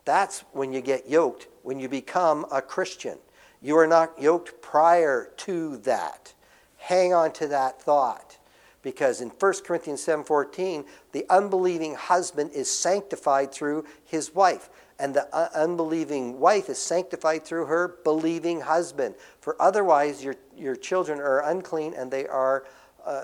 That's 0.06 0.42
when 0.52 0.72
you 0.72 0.82
get 0.82 1.10
yoked, 1.10 1.48
when 1.64 1.80
you 1.80 1.90
become 1.90 2.46
a 2.52 2.62
Christian. 2.62 3.18
You 3.64 3.78
are 3.78 3.88
not 3.88 4.22
yoked 4.22 4.62
prior 4.62 5.32
to 5.38 5.78
that. 5.78 6.34
hang 6.78 7.14
on 7.14 7.32
to 7.32 7.48
that 7.48 7.82
thought 7.82 8.38
because 8.82 9.22
in 9.22 9.30
1 9.30 9.54
Corinthians 9.64 10.02
7:14 10.06 10.86
the 11.14 11.26
unbelieving 11.30 11.96
husband 11.96 12.52
is 12.52 12.70
sanctified 12.70 13.54
through 13.54 13.86
his 14.04 14.36
wife 14.36 14.70
and 15.00 15.16
the 15.16 15.34
unbelieving 15.58 16.40
wife 16.40 16.70
is 16.70 16.78
sanctified 16.78 17.44
through 17.44 17.66
her 17.66 17.88
believing 18.04 18.62
husband. 18.62 19.16
For 19.40 19.60
otherwise 19.62 20.24
your 20.24 20.36
your 20.56 20.76
children 20.76 21.20
are 21.20 21.40
unclean 21.40 21.94
and 21.94 22.12
they 22.12 22.28
are 22.28 22.66
uh, 23.06 23.24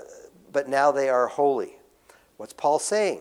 but 0.50 0.68
now 0.68 0.90
they 0.90 1.10
are 1.10 1.26
holy. 1.28 1.76
What's 2.38 2.54
Paul 2.54 2.78
saying? 2.78 3.20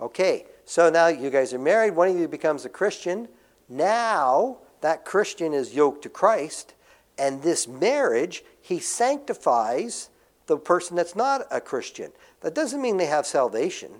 Okay 0.00 0.46
so 0.64 0.88
now 0.88 1.08
you 1.08 1.30
guys 1.30 1.52
are 1.52 1.58
married 1.58 1.96
one 1.96 2.08
of 2.08 2.16
you 2.16 2.28
becomes 2.28 2.64
a 2.64 2.68
Christian. 2.68 3.26
Now 3.68 4.58
that 4.80 5.04
Christian 5.04 5.52
is 5.52 5.74
yoked 5.74 6.02
to 6.02 6.08
Christ 6.08 6.74
and 7.18 7.42
this 7.42 7.66
marriage 7.66 8.44
he 8.60 8.78
sanctifies 8.78 10.10
the 10.46 10.56
person 10.56 10.96
that's 10.96 11.16
not 11.16 11.46
a 11.50 11.60
Christian. 11.60 12.12
That 12.40 12.54
doesn't 12.54 12.80
mean 12.80 12.96
they 12.96 13.06
have 13.06 13.26
salvation, 13.26 13.90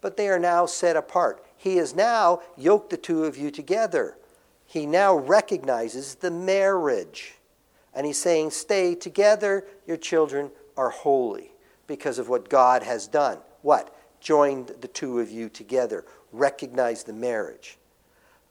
but 0.00 0.16
they 0.16 0.28
are 0.28 0.38
now 0.38 0.66
set 0.66 0.96
apart. 0.96 1.44
He 1.56 1.76
has 1.76 1.94
now 1.94 2.40
yoked 2.56 2.90
the 2.90 2.96
two 2.96 3.24
of 3.24 3.36
you 3.36 3.50
together. 3.50 4.16
He 4.66 4.86
now 4.86 5.14
recognizes 5.14 6.16
the 6.16 6.30
marriage. 6.30 7.34
And 7.94 8.06
he's 8.06 8.20
saying, 8.20 8.50
Stay 8.50 8.94
together, 8.94 9.66
your 9.86 9.96
children 9.96 10.50
are 10.76 10.90
holy 10.90 11.52
because 11.86 12.18
of 12.18 12.28
what 12.28 12.48
God 12.48 12.82
has 12.82 13.06
done. 13.06 13.38
What? 13.62 13.94
Joined 14.20 14.72
the 14.80 14.88
two 14.88 15.20
of 15.20 15.30
you 15.30 15.48
together. 15.48 16.04
Recognize 16.32 17.04
the 17.04 17.12
marriage. 17.12 17.78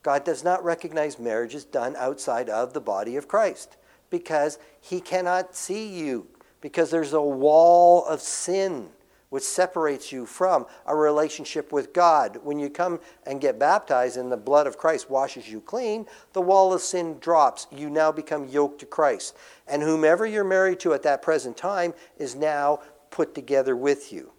God 0.04 0.22
does 0.22 0.44
not 0.44 0.62
recognize 0.62 1.18
marriages 1.18 1.64
done 1.64 1.96
outside 1.96 2.50
of 2.50 2.74
the 2.74 2.80
body 2.80 3.16
of 3.16 3.26
Christ 3.26 3.78
because 4.10 4.58
he 4.80 5.00
cannot 5.00 5.56
see 5.56 5.88
you 5.88 6.28
because 6.60 6.90
there's 6.90 7.14
a 7.14 7.20
wall 7.20 8.04
of 8.04 8.20
sin 8.20 8.90
which 9.30 9.42
separates 9.42 10.12
you 10.12 10.26
from 10.26 10.66
a 10.86 10.94
relationship 10.94 11.72
with 11.72 11.92
God. 11.92 12.38
When 12.44 12.58
you 12.58 12.68
come 12.70 13.00
and 13.26 13.40
get 13.40 13.58
baptized 13.58 14.18
and 14.18 14.30
the 14.30 14.36
blood 14.36 14.66
of 14.66 14.76
Christ 14.76 15.10
washes 15.10 15.50
you 15.50 15.60
clean, 15.62 16.06
the 16.34 16.42
wall 16.42 16.72
of 16.72 16.82
sin 16.82 17.16
drops. 17.18 17.66
You 17.72 17.88
now 17.88 18.12
become 18.12 18.46
yoked 18.46 18.80
to 18.80 18.86
Christ. 18.86 19.34
And 19.66 19.82
whomever 19.82 20.26
you're 20.26 20.44
married 20.44 20.80
to 20.80 20.92
at 20.92 21.02
that 21.02 21.22
present 21.22 21.56
time 21.56 21.94
is 22.18 22.36
now 22.36 22.80
put 23.10 23.34
together 23.34 23.74
with 23.74 24.12
you. 24.12 24.33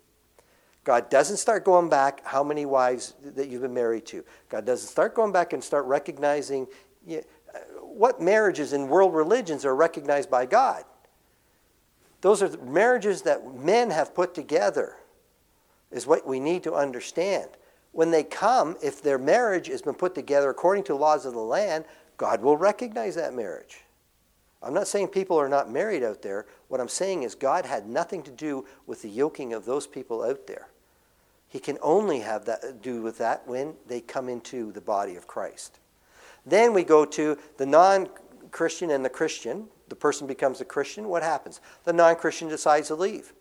God 0.86 1.10
doesn't 1.10 1.38
start 1.38 1.65
going 1.65 1.89
back 1.89 2.24
how 2.24 2.44
many 2.44 2.65
wives 2.65 3.15
that 3.24 3.50
you've 3.50 3.63
been 3.63 3.74
married 3.74 4.06
to. 4.08 4.24
God 4.50 4.65
doesn't 4.65 4.88
start 4.88 5.15
going 5.15 5.32
back 5.32 5.51
and 5.51 5.62
start 5.62 5.86
recognizing 5.86 6.68
uh, 7.10 7.15
what 7.82 8.22
marriages 8.22 8.72
in 8.72 8.88
world 8.88 9.15
religions 9.15 9.65
are 9.65 9.75
recognized 9.75 10.30
by 10.30 10.46
God. 10.46 10.84
Those 12.22 12.44
are 12.44 12.56
marriages 12.60 13.24
that 13.24 13.56
men 13.56 13.89
have 13.89 14.13
put 14.13 14.36
together, 14.36 14.96
is 15.92 16.06
what 16.06 16.25
we 16.25 16.39
need 16.39 16.63
to 16.63 16.74
understand. 16.74 17.50
When 17.92 18.12
they 18.12 18.24
come, 18.24 18.77
if 18.84 19.01
their 19.01 19.18
marriage 19.18 19.68
has 19.68 19.82
been 19.82 19.96
put 19.96 20.13
together 20.13 20.51
according 20.51 20.84
to 20.86 20.96
laws 20.96 21.25
of 21.25 21.34
the 21.34 21.39
land, 21.39 21.86
God 22.18 22.42
will 22.42 22.58
recognize 22.58 23.15
that 23.15 23.34
marriage. 23.34 23.82
I'm 24.62 24.74
not 24.74 24.88
saying 24.88 25.10
people 25.10 25.39
are 25.39 25.50
not 25.50 25.72
married 25.72 26.04
out 26.04 26.22
there. 26.22 26.46
What 26.68 26.80
I'm 26.80 26.88
saying 26.89 27.24
is 27.24 27.34
God 27.34 27.65
had 27.65 27.88
nothing 27.88 28.22
to 28.24 28.32
do 28.32 28.65
with 28.86 29.01
the 29.01 29.10
yoking 29.10 29.54
of 29.54 29.65
those 29.65 29.88
people 29.88 30.24
out 30.24 30.46
there. 30.48 30.68
He 31.55 31.62
can 31.62 31.77
only 31.81 32.19
have 32.19 32.43
that 32.47 32.81
do 32.81 33.01
with 33.01 33.17
that 33.19 33.47
when 33.47 33.75
they 33.88 34.01
come 34.01 34.27
into 34.27 34.74
the 34.74 34.81
body 34.81 35.15
of 35.15 35.25
Christ. 35.25 35.79
Then 36.45 36.74
we 36.74 36.83
go 36.83 37.05
to 37.05 37.38
the 37.55 37.65
non-Christian 37.65 38.91
and 38.91 39.05
the 39.05 39.09
Christian 39.09 39.69
the 39.88 39.95
person 39.95 40.27
becomes 40.27 40.59
a 40.59 40.65
Christian, 40.65 41.07
what 41.07 41.24
happens? 41.24 41.62
The 41.85 41.93
non 41.93 42.17
Christian 42.17 42.50
decides 42.50 42.89
to 42.89 42.95
leave. 42.95 43.31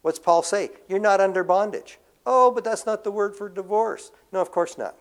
What's 0.00 0.18
Paul 0.18 0.42
say? 0.42 0.70
You're 0.88 1.00
not 1.00 1.20
under 1.20 1.44
bondage. 1.44 1.98
Oh, 2.24 2.50
but 2.50 2.64
that's 2.64 2.86
not 2.86 3.04
the 3.04 3.10
word 3.10 3.36
for 3.36 3.50
divorce. 3.50 4.10
No, 4.32 4.40
of 4.40 4.50
course 4.50 4.78
not. 4.78 4.96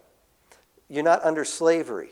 You're 0.90 1.06
not 1.06 1.24
under 1.24 1.46
slavery. 1.46 2.10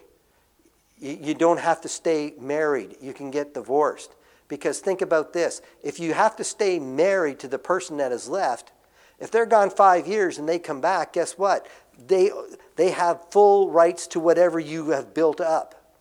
You 0.98 1.34
don't 1.34 1.60
have 1.60 1.82
to 1.82 1.90
stay 1.90 2.36
married. 2.40 2.96
You 3.02 3.12
can 3.12 3.32
get 3.32 3.54
divorced. 3.54 4.16
Because 4.48 4.80
think 4.80 5.02
about 5.02 5.34
this 5.34 5.62
if 5.84 6.00
you 6.00 6.14
have 6.14 6.38
to 6.38 6.46
stay 6.46 6.80
married 6.80 7.38
to 7.40 7.50
the 7.50 7.60
person 7.60 7.98
that 7.98 8.14
has 8.14 8.30
left, 8.30 8.72
if 9.20 9.32
they're 9.32 9.46
gone 9.46 9.70
five 9.70 10.08
years 10.08 10.38
and 10.38 10.48
they 10.48 10.60
come 10.60 10.82
back, 10.82 11.14
guess 11.14 11.38
what? 11.38 11.68
They, 12.08 12.32
they 12.76 12.92
have 12.92 13.32
full 13.32 13.72
rights 13.72 14.08
to 14.08 14.20
whatever 14.20 14.60
you 14.60 14.90
have 14.92 15.14
built 15.14 15.42
up 15.42 15.96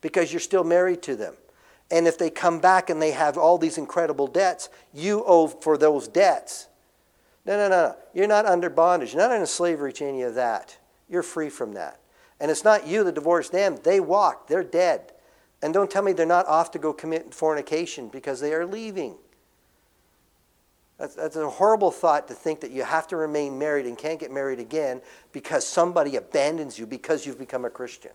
because 0.00 0.32
you're 0.32 0.40
still 0.40 0.64
married 0.64 1.02
to 1.02 1.16
them. 1.16 1.34
And 1.90 2.06
if 2.06 2.16
they 2.16 2.30
come 2.30 2.58
back 2.58 2.88
and 2.88 3.02
they 3.02 3.10
have 3.10 3.36
all 3.36 3.58
these 3.58 3.76
incredible 3.76 4.26
debts, 4.26 4.70
you 4.94 5.22
owe 5.26 5.46
for 5.46 5.76
those 5.76 6.08
debts. 6.08 6.68
No, 7.44 7.56
no, 7.56 7.68
no, 7.68 7.88
no. 7.88 7.96
You're 8.14 8.26
not 8.26 8.46
under 8.46 8.70
bondage. 8.70 9.12
You're 9.12 9.22
not 9.22 9.32
under 9.32 9.46
slavery 9.46 9.92
to 9.94 10.06
any 10.06 10.22
of 10.22 10.34
that. 10.36 10.78
You're 11.08 11.22
free 11.22 11.50
from 11.50 11.74
that. 11.74 12.00
And 12.40 12.50
it's 12.50 12.64
not 12.64 12.86
you 12.86 13.04
that 13.04 13.14
divorced 13.14 13.52
them. 13.52 13.78
They 13.82 14.00
walked. 14.00 14.48
They're 14.48 14.64
dead. 14.64 15.12
And 15.62 15.74
don't 15.74 15.90
tell 15.90 16.02
me 16.02 16.12
they're 16.12 16.26
not 16.26 16.46
off 16.46 16.70
to 16.72 16.78
go 16.78 16.92
commit 16.92 17.34
fornication 17.34 18.08
because 18.08 18.40
they 18.40 18.54
are 18.54 18.66
leaving. 18.66 19.16
That's, 21.02 21.16
that's 21.16 21.34
a 21.34 21.50
horrible 21.50 21.90
thought 21.90 22.28
to 22.28 22.34
think 22.34 22.60
that 22.60 22.70
you 22.70 22.84
have 22.84 23.08
to 23.08 23.16
remain 23.16 23.58
married 23.58 23.86
and 23.86 23.98
can't 23.98 24.20
get 24.20 24.30
married 24.30 24.60
again 24.60 25.00
because 25.32 25.66
somebody 25.66 26.14
abandons 26.14 26.78
you 26.78 26.86
because 26.86 27.26
you've 27.26 27.40
become 27.40 27.64
a 27.64 27.70
Christian. 27.70 28.12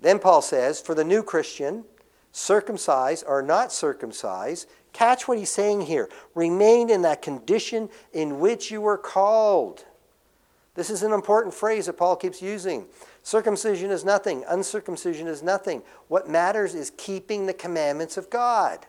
Then 0.00 0.18
Paul 0.18 0.42
says, 0.42 0.80
for 0.80 0.96
the 0.96 1.04
new 1.04 1.22
Christian, 1.22 1.84
circumcised 2.32 3.22
or 3.24 3.40
not 3.40 3.72
circumcised, 3.72 4.68
catch 4.92 5.28
what 5.28 5.38
he's 5.38 5.48
saying 5.48 5.82
here. 5.82 6.08
Remain 6.34 6.90
in 6.90 7.02
that 7.02 7.22
condition 7.22 7.88
in 8.12 8.40
which 8.40 8.72
you 8.72 8.80
were 8.80 8.98
called. 8.98 9.84
This 10.74 10.90
is 10.90 11.04
an 11.04 11.12
important 11.12 11.54
phrase 11.54 11.86
that 11.86 11.92
Paul 11.92 12.16
keeps 12.16 12.42
using. 12.42 12.84
Circumcision 13.22 13.92
is 13.92 14.04
nothing, 14.04 14.44
uncircumcision 14.48 15.28
is 15.28 15.40
nothing. 15.40 15.84
What 16.08 16.28
matters 16.28 16.74
is 16.74 16.90
keeping 16.96 17.46
the 17.46 17.54
commandments 17.54 18.16
of 18.16 18.28
God. 18.28 18.86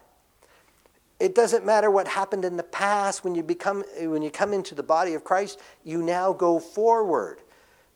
It 1.20 1.34
doesn't 1.34 1.66
matter 1.66 1.90
what 1.90 2.08
happened 2.08 2.46
in 2.46 2.58
the 2.58 2.64
past 2.64 3.24
when 3.24 3.34
you 3.34 3.42
become 3.42 3.84
when 4.00 4.22
you 4.22 4.30
come 4.30 4.54
into 4.54 4.76
the 4.76 4.84
body 4.84 5.14
of 5.16 5.24
Christ, 5.24 5.60
you 5.84 6.04
now 6.04 6.32
go 6.32 6.60
forward 6.60 7.42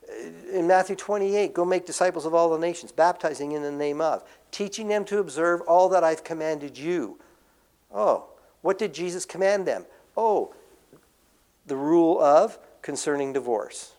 uh, 0.09 0.57
in 0.57 0.67
Matthew 0.67 0.95
28, 0.95 1.53
go 1.53 1.63
make 1.63 1.85
disciples 1.85 2.25
of 2.25 2.33
all 2.33 2.49
the 2.49 2.57
nations, 2.57 2.91
baptizing 2.91 3.51
in 3.51 3.61
the 3.61 3.71
name 3.71 4.01
of, 4.01 4.23
teaching 4.49 4.87
them 4.87 5.05
to 5.05 5.19
observe 5.19 5.61
all 5.61 5.87
that 5.89 6.03
I've 6.03 6.23
commanded 6.23 6.77
you. 6.77 7.19
Oh, 7.93 8.25
what 8.61 8.79
did 8.79 8.93
Jesus 8.93 9.25
command 9.25 9.67
them? 9.67 9.85
Oh, 10.17 10.55
the 11.67 11.75
rule 11.75 12.19
of 12.19 12.57
concerning 12.81 13.33
divorce. 13.33 13.93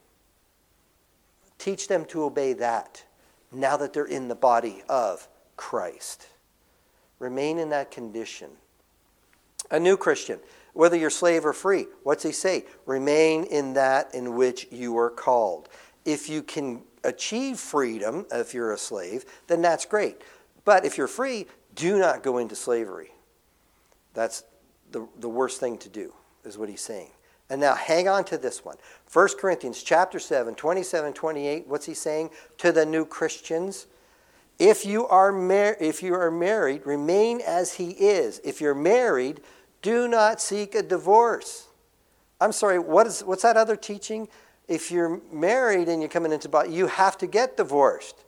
Teach 1.58 1.86
them 1.86 2.04
to 2.06 2.24
obey 2.24 2.54
that 2.54 3.04
now 3.52 3.76
that 3.76 3.92
they're 3.92 4.04
in 4.04 4.26
the 4.26 4.34
body 4.34 4.82
of 4.88 5.28
Christ. 5.56 6.26
Remain 7.20 7.58
in 7.58 7.68
that 7.68 7.92
condition. 7.92 8.50
A 9.72 9.80
new 9.80 9.96
Christian, 9.96 10.38
whether 10.72 10.96
you're 10.96 11.10
slave 11.10 11.44
or 11.44 11.52
free, 11.52 11.86
what's 12.04 12.22
he 12.22 12.30
say? 12.30 12.66
Remain 12.86 13.44
in 13.44 13.72
that 13.74 14.14
in 14.14 14.36
which 14.36 14.68
you 14.70 14.96
are 14.96 15.10
called 15.10 15.68
if 16.04 16.28
you 16.28 16.42
can 16.42 16.82
achieve 17.04 17.58
freedom, 17.58 18.26
if 18.32 18.54
you're 18.54 18.72
a 18.72 18.78
slave, 18.78 19.24
then 19.46 19.62
that's 19.62 19.84
great. 19.84 20.22
But 20.64 20.84
if 20.84 20.98
you're 20.98 21.08
free, 21.08 21.46
do 21.74 21.98
not 21.98 22.22
go 22.22 22.38
into 22.38 22.54
slavery. 22.54 23.10
That's 24.14 24.44
the, 24.90 25.08
the 25.18 25.28
worst 25.28 25.60
thing 25.60 25.78
to 25.78 25.88
do, 25.88 26.12
is 26.44 26.58
what 26.58 26.68
he's 26.68 26.80
saying. 26.80 27.10
And 27.50 27.60
now 27.60 27.74
hang 27.74 28.08
on 28.08 28.24
to 28.26 28.38
this 28.38 28.64
one. 28.64 28.76
1 29.12 29.28
Corinthians 29.38 29.82
chapter 29.82 30.18
7, 30.18 30.54
27, 30.54 31.12
28, 31.12 31.68
what's 31.68 31.86
he 31.86 31.94
saying? 31.94 32.30
To 32.58 32.72
the 32.72 32.86
new 32.86 33.04
Christians. 33.04 33.86
If 34.58 34.86
you 34.86 35.06
are 35.08 35.32
mar- 35.32 35.76
if 35.80 36.02
you 36.02 36.14
are 36.14 36.30
married, 36.30 36.86
remain 36.86 37.40
as 37.40 37.74
he 37.74 37.90
is. 37.90 38.40
If 38.44 38.60
you're 38.60 38.74
married, 38.74 39.40
do 39.82 40.08
not 40.08 40.40
seek 40.40 40.74
a 40.74 40.82
divorce. 40.82 41.68
I'm 42.40 42.52
sorry, 42.52 42.78
what 42.78 43.06
is 43.06 43.20
what's 43.20 43.42
that 43.42 43.56
other 43.56 43.76
teaching? 43.76 44.28
if 44.68 44.90
you're 44.90 45.20
married 45.32 45.88
and 45.88 46.00
you're 46.00 46.08
coming 46.08 46.32
into 46.32 46.48
body, 46.48 46.72
you 46.72 46.86
have 46.86 47.18
to 47.18 47.26
get 47.26 47.56
divorced. 47.56 48.24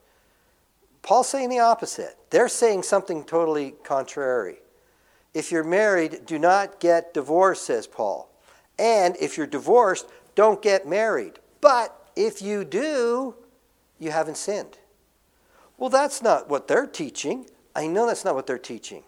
Paul's 1.02 1.28
saying 1.28 1.48
the 1.48 1.58
opposite. 1.58 2.16
They're 2.30 2.48
saying 2.48 2.82
something 2.82 3.24
totally 3.24 3.74
contrary. 3.82 4.56
If 5.32 5.50
you're 5.50 5.64
married, 5.64 6.26
do 6.26 6.38
not 6.38 6.80
get 6.80 7.14
divorced, 7.14 7.64
says 7.64 7.86
Paul. 7.86 8.30
And 8.78 9.16
if 9.20 9.36
you're 9.36 9.46
divorced, 9.46 10.06
don't 10.34 10.62
get 10.62 10.86
married. 10.86 11.38
But 11.60 11.96
if 12.16 12.42
you 12.42 12.64
do, 12.64 13.34
you 13.98 14.10
haven't 14.10 14.36
sinned. 14.36 14.78
Well, 15.76 15.90
that's 15.90 16.22
not 16.22 16.48
what 16.48 16.68
they're 16.68 16.86
teaching. 16.86 17.46
I 17.74 17.86
know 17.86 18.06
that's 18.06 18.24
not 18.24 18.34
what 18.34 18.46
they're 18.46 18.58
teaching 18.58 19.02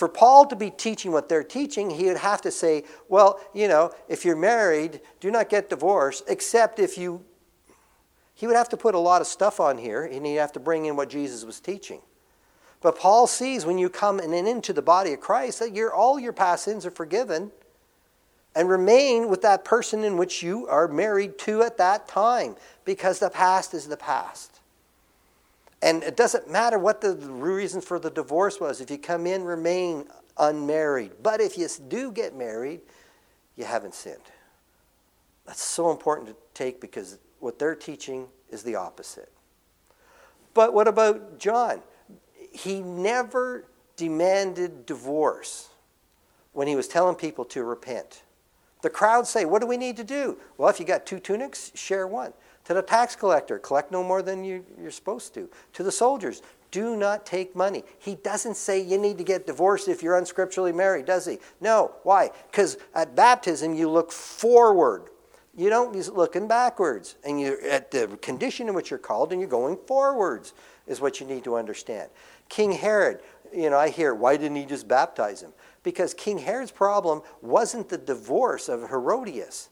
for 0.00 0.08
Paul 0.08 0.46
to 0.46 0.56
be 0.56 0.70
teaching 0.70 1.12
what 1.12 1.28
they're 1.28 1.44
teaching, 1.44 1.90
he 1.90 2.06
would 2.06 2.16
have 2.16 2.40
to 2.40 2.50
say, 2.50 2.84
well, 3.10 3.38
you 3.52 3.68
know, 3.68 3.92
if 4.08 4.24
you're 4.24 4.34
married, 4.34 5.02
do 5.20 5.30
not 5.30 5.50
get 5.50 5.68
divorced, 5.68 6.24
except 6.26 6.78
if 6.78 6.96
you. 6.96 7.22
He 8.32 8.46
would 8.46 8.56
have 8.56 8.70
to 8.70 8.78
put 8.78 8.94
a 8.94 8.98
lot 8.98 9.20
of 9.20 9.26
stuff 9.26 9.60
on 9.60 9.76
here, 9.76 10.06
and 10.06 10.24
he'd 10.24 10.36
have 10.36 10.52
to 10.52 10.58
bring 10.58 10.86
in 10.86 10.96
what 10.96 11.10
Jesus 11.10 11.44
was 11.44 11.60
teaching. 11.60 12.00
But 12.80 12.98
Paul 12.98 13.26
sees 13.26 13.66
when 13.66 13.76
you 13.76 13.90
come 13.90 14.20
and 14.20 14.32
into 14.32 14.72
the 14.72 14.80
body 14.80 15.12
of 15.12 15.20
Christ 15.20 15.58
that 15.58 15.74
your, 15.74 15.92
all 15.92 16.18
your 16.18 16.32
past 16.32 16.64
sins 16.64 16.86
are 16.86 16.90
forgiven 16.90 17.52
and 18.54 18.70
remain 18.70 19.28
with 19.28 19.42
that 19.42 19.66
person 19.66 20.02
in 20.02 20.16
which 20.16 20.42
you 20.42 20.66
are 20.66 20.88
married 20.88 21.38
to 21.40 21.62
at 21.62 21.76
that 21.76 22.08
time 22.08 22.56
because 22.86 23.18
the 23.18 23.28
past 23.28 23.74
is 23.74 23.86
the 23.86 23.98
past. 23.98 24.49
And 25.82 26.02
it 26.02 26.16
doesn't 26.16 26.50
matter 26.50 26.78
what 26.78 27.00
the 27.00 27.16
reason 27.16 27.80
for 27.80 27.98
the 27.98 28.10
divorce 28.10 28.60
was. 28.60 28.80
If 28.80 28.90
you 28.90 28.98
come 28.98 29.26
in, 29.26 29.44
remain 29.44 30.06
unmarried. 30.36 31.12
But 31.22 31.40
if 31.40 31.56
you 31.56 31.68
do 31.88 32.12
get 32.12 32.36
married, 32.36 32.80
you 33.56 33.64
haven't 33.64 33.94
sinned. 33.94 34.18
That's 35.46 35.62
so 35.62 35.90
important 35.90 36.28
to 36.28 36.36
take 36.54 36.80
because 36.80 37.18
what 37.40 37.58
they're 37.58 37.74
teaching 37.74 38.28
is 38.50 38.62
the 38.62 38.76
opposite. 38.76 39.32
But 40.52 40.74
what 40.74 40.86
about 40.86 41.38
John? 41.38 41.80
He 42.52 42.80
never 42.80 43.66
demanded 43.96 44.86
divorce 44.86 45.70
when 46.52 46.66
he 46.66 46.76
was 46.76 46.88
telling 46.88 47.14
people 47.14 47.44
to 47.46 47.62
repent. 47.62 48.22
The 48.82 48.90
crowd 48.90 49.26
say, 49.26 49.44
What 49.44 49.60
do 49.60 49.66
we 49.66 49.76
need 49.76 49.96
to 49.98 50.04
do? 50.04 50.38
Well, 50.56 50.68
if 50.68 50.80
you 50.80 50.86
got 50.86 51.06
two 51.06 51.20
tunics, 51.20 51.70
share 51.74 52.06
one. 52.06 52.32
To 52.64 52.74
the 52.74 52.82
tax 52.82 53.16
collector, 53.16 53.58
collect 53.58 53.90
no 53.90 54.04
more 54.04 54.22
than 54.22 54.44
you, 54.44 54.64
you're 54.80 54.90
supposed 54.90 55.34
to. 55.34 55.48
To 55.72 55.82
the 55.82 55.90
soldiers, 55.90 56.42
do 56.70 56.96
not 56.96 57.26
take 57.26 57.56
money. 57.56 57.82
He 57.98 58.14
doesn't 58.14 58.56
say 58.56 58.80
you 58.80 58.98
need 58.98 59.18
to 59.18 59.24
get 59.24 59.46
divorced 59.46 59.88
if 59.88 60.02
you're 60.02 60.20
unscripturally 60.20 60.74
married, 60.74 61.06
does 61.06 61.26
he? 61.26 61.38
No. 61.60 61.92
Why? 62.04 62.30
Because 62.50 62.78
at 62.94 63.16
baptism, 63.16 63.74
you 63.74 63.90
look 63.90 64.12
forward. 64.12 65.08
You 65.56 65.68
don't, 65.68 65.94
you're 65.94 66.14
looking 66.14 66.46
backwards. 66.46 67.16
And 67.24 67.40
you're 67.40 67.60
at 67.62 67.90
the 67.90 68.06
condition 68.22 68.68
in 68.68 68.74
which 68.74 68.90
you're 68.90 68.98
called 68.98 69.32
and 69.32 69.40
you're 69.40 69.50
going 69.50 69.78
forwards, 69.86 70.54
is 70.86 71.00
what 71.00 71.18
you 71.18 71.26
need 71.26 71.44
to 71.44 71.56
understand. 71.56 72.08
King 72.48 72.72
Herod, 72.72 73.20
you 73.52 73.70
know, 73.70 73.78
I 73.78 73.88
hear, 73.88 74.14
why 74.14 74.36
didn't 74.36 74.56
he 74.56 74.64
just 74.64 74.86
baptize 74.86 75.42
him? 75.42 75.52
Because 75.82 76.14
King 76.14 76.38
Herod's 76.38 76.70
problem 76.70 77.22
wasn't 77.42 77.88
the 77.88 77.98
divorce 77.98 78.68
of 78.68 78.90
Herodias. 78.90 79.69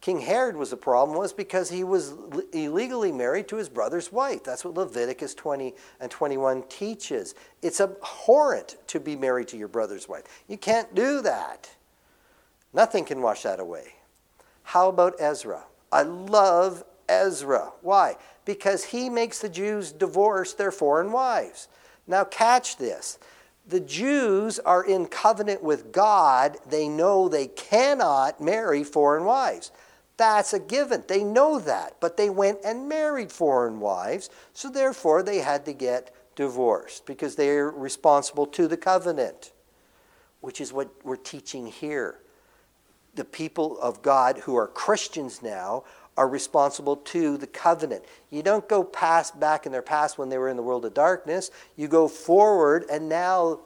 King 0.00 0.20
Herod 0.20 0.56
was 0.56 0.70
the 0.70 0.78
problem 0.78 1.18
was 1.18 1.32
because 1.32 1.68
he 1.68 1.84
was 1.84 2.14
illegally 2.52 3.12
married 3.12 3.48
to 3.48 3.56
his 3.56 3.68
brother's 3.68 4.10
wife. 4.10 4.42
That's 4.42 4.64
what 4.64 4.74
Leviticus 4.74 5.34
20 5.34 5.74
and 6.00 6.10
21 6.10 6.62
teaches. 6.68 7.34
It's 7.60 7.82
abhorrent 7.82 8.76
to 8.86 8.98
be 8.98 9.14
married 9.14 9.48
to 9.48 9.58
your 9.58 9.68
brother's 9.68 10.08
wife. 10.08 10.24
You 10.48 10.56
can't 10.56 10.94
do 10.94 11.20
that. 11.22 11.70
Nothing 12.72 13.04
can 13.04 13.20
wash 13.20 13.42
that 13.42 13.60
away. 13.60 13.94
How 14.62 14.88
about 14.88 15.16
Ezra? 15.18 15.64
I 15.92 16.02
love 16.02 16.82
Ezra. 17.06 17.72
Why? 17.82 18.16
Because 18.46 18.84
he 18.84 19.10
makes 19.10 19.40
the 19.40 19.48
Jews 19.50 19.92
divorce 19.92 20.54
their 20.54 20.70
foreign 20.70 21.12
wives. 21.12 21.68
Now, 22.06 22.24
catch 22.24 22.78
this. 22.78 23.18
The 23.66 23.80
Jews 23.80 24.58
are 24.60 24.82
in 24.82 25.06
covenant 25.06 25.62
with 25.62 25.92
God. 25.92 26.56
They 26.68 26.88
know 26.88 27.28
they 27.28 27.48
cannot 27.48 28.40
marry 28.40 28.82
foreign 28.82 29.24
wives. 29.24 29.70
That's 30.20 30.52
a 30.52 30.58
given. 30.58 31.04
They 31.08 31.24
know 31.24 31.58
that. 31.60 31.96
But 31.98 32.18
they 32.18 32.28
went 32.28 32.58
and 32.62 32.86
married 32.86 33.32
foreign 33.32 33.80
wives, 33.80 34.28
so 34.52 34.68
therefore 34.68 35.22
they 35.22 35.38
had 35.38 35.64
to 35.64 35.72
get 35.72 36.14
divorced 36.36 37.06
because 37.06 37.36
they're 37.36 37.70
responsible 37.70 38.44
to 38.48 38.68
the 38.68 38.76
covenant, 38.76 39.52
which 40.42 40.60
is 40.60 40.74
what 40.74 40.90
we're 41.04 41.16
teaching 41.16 41.68
here. 41.68 42.18
The 43.14 43.24
people 43.24 43.80
of 43.80 44.02
God 44.02 44.40
who 44.40 44.56
are 44.56 44.66
Christians 44.66 45.40
now 45.42 45.84
are 46.18 46.28
responsible 46.28 46.96
to 46.96 47.38
the 47.38 47.46
covenant. 47.46 48.04
You 48.28 48.42
don't 48.42 48.68
go 48.68 48.84
past 48.84 49.40
back 49.40 49.64
in 49.64 49.72
their 49.72 49.80
past 49.80 50.18
when 50.18 50.28
they 50.28 50.36
were 50.36 50.50
in 50.50 50.58
the 50.58 50.62
world 50.62 50.84
of 50.84 50.92
darkness. 50.92 51.50
You 51.76 51.88
go 51.88 52.08
forward, 52.08 52.84
and 52.92 53.08
now 53.08 53.60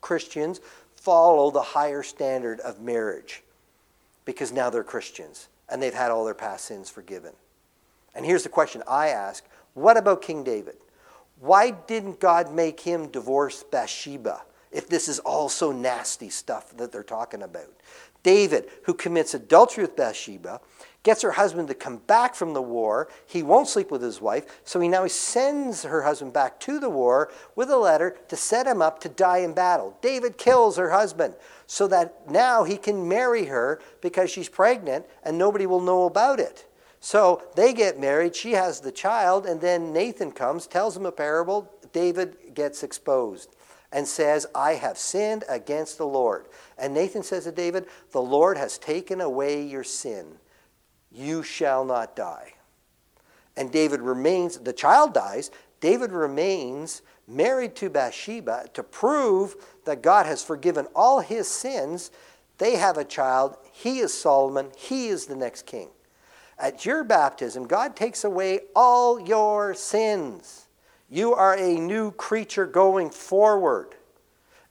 Christians 0.00 0.60
follow 0.96 1.52
the 1.52 1.62
higher 1.62 2.02
standard 2.02 2.58
of 2.58 2.80
marriage 2.80 3.44
because 4.24 4.50
now 4.50 4.70
they're 4.70 4.82
Christians 4.82 5.46
and 5.70 5.82
they've 5.82 5.94
had 5.94 6.10
all 6.10 6.24
their 6.24 6.34
past 6.34 6.64
sins 6.66 6.90
forgiven. 6.90 7.32
And 8.14 8.26
here's 8.26 8.42
the 8.42 8.48
question 8.48 8.82
I 8.88 9.08
ask 9.08 9.44
What 9.74 9.96
about 9.96 10.22
King 10.22 10.44
David? 10.44 10.76
Why 11.40 11.70
didn't 11.70 12.20
God 12.20 12.52
make 12.52 12.80
him 12.80 13.08
divorce 13.08 13.62
Bathsheba 13.62 14.42
if 14.70 14.88
this 14.88 15.08
is 15.08 15.18
all 15.20 15.48
so 15.48 15.72
nasty 15.72 16.28
stuff 16.28 16.76
that 16.76 16.92
they're 16.92 17.02
talking 17.02 17.42
about? 17.42 17.72
David, 18.22 18.68
who 18.84 18.92
commits 18.92 19.32
adultery 19.32 19.82
with 19.82 19.96
Bathsheba, 19.96 20.60
gets 21.02 21.22
her 21.22 21.30
husband 21.30 21.68
to 21.68 21.74
come 21.74 21.96
back 21.96 22.34
from 22.34 22.52
the 22.52 22.60
war. 22.60 23.08
He 23.26 23.42
won't 23.42 23.68
sleep 23.68 23.90
with 23.90 24.02
his 24.02 24.20
wife, 24.20 24.60
so 24.64 24.78
he 24.80 24.88
now 24.88 25.06
sends 25.06 25.84
her 25.84 26.02
husband 26.02 26.34
back 26.34 26.60
to 26.60 26.78
the 26.78 26.90
war 26.90 27.30
with 27.56 27.70
a 27.70 27.78
letter 27.78 28.18
to 28.28 28.36
set 28.36 28.66
him 28.66 28.82
up 28.82 29.00
to 29.00 29.08
die 29.08 29.38
in 29.38 29.54
battle. 29.54 29.96
David 30.02 30.36
kills 30.36 30.76
her 30.76 30.90
husband 30.90 31.34
so 31.70 31.86
that 31.86 32.28
now 32.28 32.64
he 32.64 32.76
can 32.76 33.06
marry 33.06 33.44
her 33.44 33.80
because 34.00 34.28
she's 34.28 34.48
pregnant 34.48 35.06
and 35.22 35.38
nobody 35.38 35.66
will 35.66 35.80
know 35.80 36.04
about 36.04 36.40
it. 36.40 36.66
So 36.98 37.44
they 37.54 37.72
get 37.72 38.00
married, 38.00 38.34
she 38.34 38.54
has 38.54 38.80
the 38.80 38.90
child, 38.90 39.46
and 39.46 39.60
then 39.60 39.92
Nathan 39.92 40.32
comes, 40.32 40.66
tells 40.66 40.96
him 40.96 41.06
a 41.06 41.12
parable. 41.12 41.72
David 41.92 42.54
gets 42.54 42.82
exposed 42.82 43.54
and 43.92 44.04
says, 44.08 44.48
I 44.52 44.74
have 44.74 44.98
sinned 44.98 45.44
against 45.48 45.96
the 45.96 46.08
Lord. 46.08 46.48
And 46.76 46.92
Nathan 46.92 47.22
says 47.22 47.44
to 47.44 47.52
David, 47.52 47.86
The 48.10 48.20
Lord 48.20 48.58
has 48.58 48.76
taken 48.76 49.20
away 49.20 49.64
your 49.64 49.84
sin 49.84 50.40
you 51.12 51.44
shall 51.44 51.84
not 51.84 52.16
die. 52.16 52.54
And 53.56 53.70
David 53.70 54.00
remains, 54.00 54.58
the 54.58 54.72
child 54.72 55.14
dies, 55.14 55.52
David 55.80 56.10
remains 56.10 57.02
married 57.30 57.74
to 57.76 57.88
Bathsheba 57.88 58.66
to 58.74 58.82
prove 58.82 59.56
that 59.84 60.02
God 60.02 60.26
has 60.26 60.42
forgiven 60.42 60.86
all 60.94 61.20
his 61.20 61.48
sins. 61.48 62.10
They 62.58 62.76
have 62.76 62.98
a 62.98 63.04
child. 63.04 63.56
He 63.72 64.00
is 64.00 64.12
Solomon. 64.12 64.70
He 64.76 65.08
is 65.08 65.26
the 65.26 65.36
next 65.36 65.66
king. 65.66 65.88
At 66.58 66.84
your 66.84 67.04
baptism, 67.04 67.66
God 67.66 67.96
takes 67.96 68.24
away 68.24 68.60
all 68.76 69.18
your 69.18 69.72
sins. 69.74 70.66
You 71.08 71.34
are 71.34 71.56
a 71.56 71.74
new 71.74 72.10
creature 72.12 72.66
going 72.66 73.10
forward. 73.10 73.94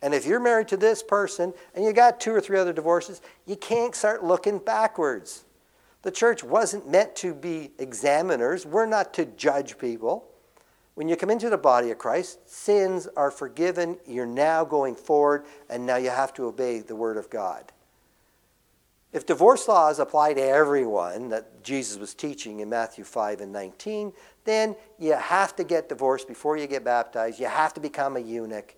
And 0.02 0.14
if 0.14 0.26
you're 0.26 0.40
married 0.40 0.70
to 0.70 0.78
this 0.78 1.04
person 1.04 1.54
and 1.74 1.84
you 1.84 1.92
got 1.92 2.22
two 2.22 2.32
or 2.32 2.40
three 2.40 2.60
other 2.60 2.72
divorces, 2.74 3.22
you 3.46 3.56
can't 3.56 3.96
start 3.96 4.24
looking 4.24 4.60
backwards. 4.60 5.44
The 6.04 6.12
church 6.12 6.44
wasn't 6.44 6.90
meant 6.90 7.16
to 7.18 7.34
be 7.34 7.72
examiners. 7.78 8.66
We're 8.66 8.86
not 8.86 9.14
to 9.16 9.26
judge 9.26 9.78
people. 9.78 10.29
When 11.00 11.08
you 11.08 11.16
come 11.16 11.30
into 11.30 11.50
the 11.50 11.58
body 11.58 11.92
of 11.92 11.98
Christ, 11.98 12.40
sins 12.46 13.08
are 13.16 13.32
forgiven. 13.32 13.98
You're 14.06 14.26
now 14.26 14.66
going 14.66 14.96
forward, 14.96 15.46
and 15.70 15.86
now 15.86 15.96
you 15.96 16.10
have 16.10 16.34
to 16.34 16.44
obey 16.44 16.82
the 16.82 16.94
Word 16.94 17.16
of 17.16 17.30
God. 17.30 17.72
If 19.14 19.26
divorce 19.26 19.70
laws 19.70 20.00
apply 20.00 20.34
to 20.34 20.42
everyone 20.42 21.30
that 21.30 21.64
Jesus 21.64 21.98
was 21.98 22.14
teaching 22.14 22.60
in 22.60 22.68
Matthew 22.68 23.06
5 23.06 23.40
and 23.40 23.54
19, 23.54 24.12
then 24.44 24.76
you 24.98 25.14
have 25.14 25.56
to 25.56 25.64
get 25.64 25.88
divorced 25.88 26.28
before 26.28 26.58
you 26.58 26.68
get 26.68 26.84
baptized. 26.84 27.40
You 27.40 27.48
have 27.48 27.74
to 27.76 27.80
become 27.80 28.18
a 28.18 28.20
eunuch. 28.20 28.76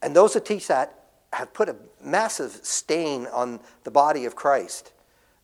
And 0.00 0.16
those 0.16 0.32
that 0.32 0.46
teach 0.46 0.68
that 0.68 0.98
have 1.34 1.52
put 1.52 1.68
a 1.68 1.76
massive 2.02 2.60
stain 2.62 3.26
on 3.26 3.60
the 3.84 3.90
body 3.90 4.24
of 4.24 4.36
Christ 4.36 4.94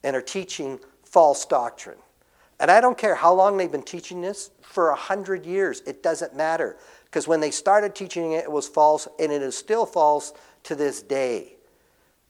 and 0.02 0.16
are 0.16 0.22
teaching 0.22 0.80
false 1.04 1.44
doctrine. 1.44 1.98
And 2.62 2.70
I 2.70 2.80
don't 2.80 2.96
care 2.96 3.16
how 3.16 3.34
long 3.34 3.56
they've 3.56 3.70
been 3.70 3.82
teaching 3.82 4.20
this, 4.20 4.50
for 4.62 4.90
a 4.90 4.94
hundred 4.94 5.44
years, 5.44 5.82
it 5.84 6.00
doesn't 6.00 6.36
matter. 6.36 6.76
Because 7.04 7.26
when 7.26 7.40
they 7.40 7.50
started 7.50 7.94
teaching 7.94 8.32
it, 8.32 8.44
it 8.44 8.52
was 8.52 8.68
false, 8.68 9.08
and 9.18 9.32
it 9.32 9.42
is 9.42 9.56
still 9.56 9.84
false 9.84 10.32
to 10.62 10.76
this 10.76 11.02
day. 11.02 11.56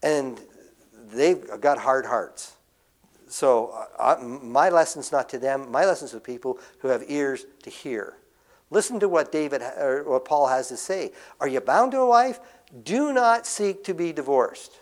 And 0.03 0.40
they've 1.12 1.45
got 1.61 1.77
hard 1.77 2.07
hearts. 2.07 2.55
So 3.29 3.75
uh, 3.99 4.16
my 4.23 4.71
lesson's 4.71 5.12
not 5.12 5.29
to 5.29 5.38
them. 5.38 5.71
My 5.71 5.85
lesson's 5.85 6.12
to 6.12 6.21
people 6.21 6.59
who 6.79 6.88
have 6.88 7.05
ears 7.09 7.45
to 7.62 7.71
hear. 7.71 8.16
Listen 8.71 8.99
to 9.01 9.11
what 9.11 9.33
David 9.33 9.61
or 9.61 10.03
what 10.05 10.25
Paul 10.25 10.49
has 10.49 10.68
to 10.68 10.79
say. 10.79 11.12
Are 11.40 11.49
you 11.49 11.61
bound 11.61 11.92
to 11.92 11.99
a 11.99 12.09
wife? 12.09 12.40
Do 12.85 13.12
not 13.12 13.47
seek 13.47 13.85
to 13.85 13.92
be 13.92 14.14
divorced. 14.14 14.81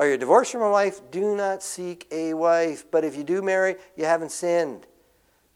Are 0.00 0.08
you're 0.08 0.16
divorced 0.16 0.52
from 0.52 0.62
a 0.62 0.70
wife? 0.70 1.02
Do 1.10 1.36
not 1.36 1.62
seek 1.62 2.06
a 2.10 2.32
wife. 2.32 2.86
But 2.90 3.04
if 3.04 3.18
you 3.18 3.22
do 3.22 3.42
marry, 3.42 3.76
you 3.96 4.06
haven't 4.06 4.32
sinned. 4.32 4.86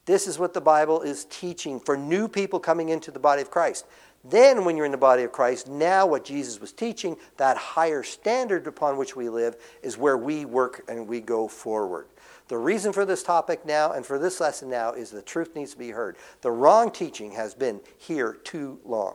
This 0.04 0.26
is 0.26 0.38
what 0.38 0.52
the 0.52 0.60
Bible 0.60 1.00
is 1.00 1.24
teaching 1.24 1.80
for 1.80 1.96
new 1.96 2.28
people 2.28 2.60
coming 2.60 2.90
into 2.90 3.10
the 3.10 3.18
body 3.18 3.40
of 3.40 3.50
Christ. 3.50 3.86
Then, 4.22 4.66
when 4.66 4.76
you're 4.76 4.84
in 4.84 4.92
the 4.92 4.98
body 4.98 5.22
of 5.22 5.32
Christ, 5.32 5.66
now 5.66 6.04
what 6.04 6.26
Jesus 6.26 6.60
was 6.60 6.74
teaching, 6.74 7.16
that 7.38 7.56
higher 7.56 8.02
standard 8.02 8.66
upon 8.66 8.98
which 8.98 9.16
we 9.16 9.30
live, 9.30 9.56
is 9.82 9.96
where 9.96 10.18
we 10.18 10.44
work 10.44 10.82
and 10.88 11.08
we 11.08 11.22
go 11.22 11.48
forward. 11.48 12.08
The 12.48 12.58
reason 12.58 12.92
for 12.92 13.06
this 13.06 13.22
topic 13.22 13.64
now 13.64 13.92
and 13.92 14.04
for 14.04 14.18
this 14.18 14.40
lesson 14.40 14.68
now 14.68 14.92
is 14.92 15.10
the 15.10 15.22
truth 15.22 15.56
needs 15.56 15.72
to 15.72 15.78
be 15.78 15.88
heard. 15.88 16.18
The 16.42 16.50
wrong 16.50 16.90
teaching 16.90 17.32
has 17.32 17.54
been 17.54 17.80
here 17.96 18.34
too 18.44 18.78
long. 18.84 19.14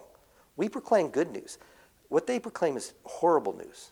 We 0.58 0.70
proclaim 0.70 1.10
good 1.10 1.32
news. 1.32 1.60
What 2.08 2.26
they 2.26 2.40
proclaim 2.40 2.78
is 2.78 2.94
horrible 3.04 3.56
news. 3.56 3.92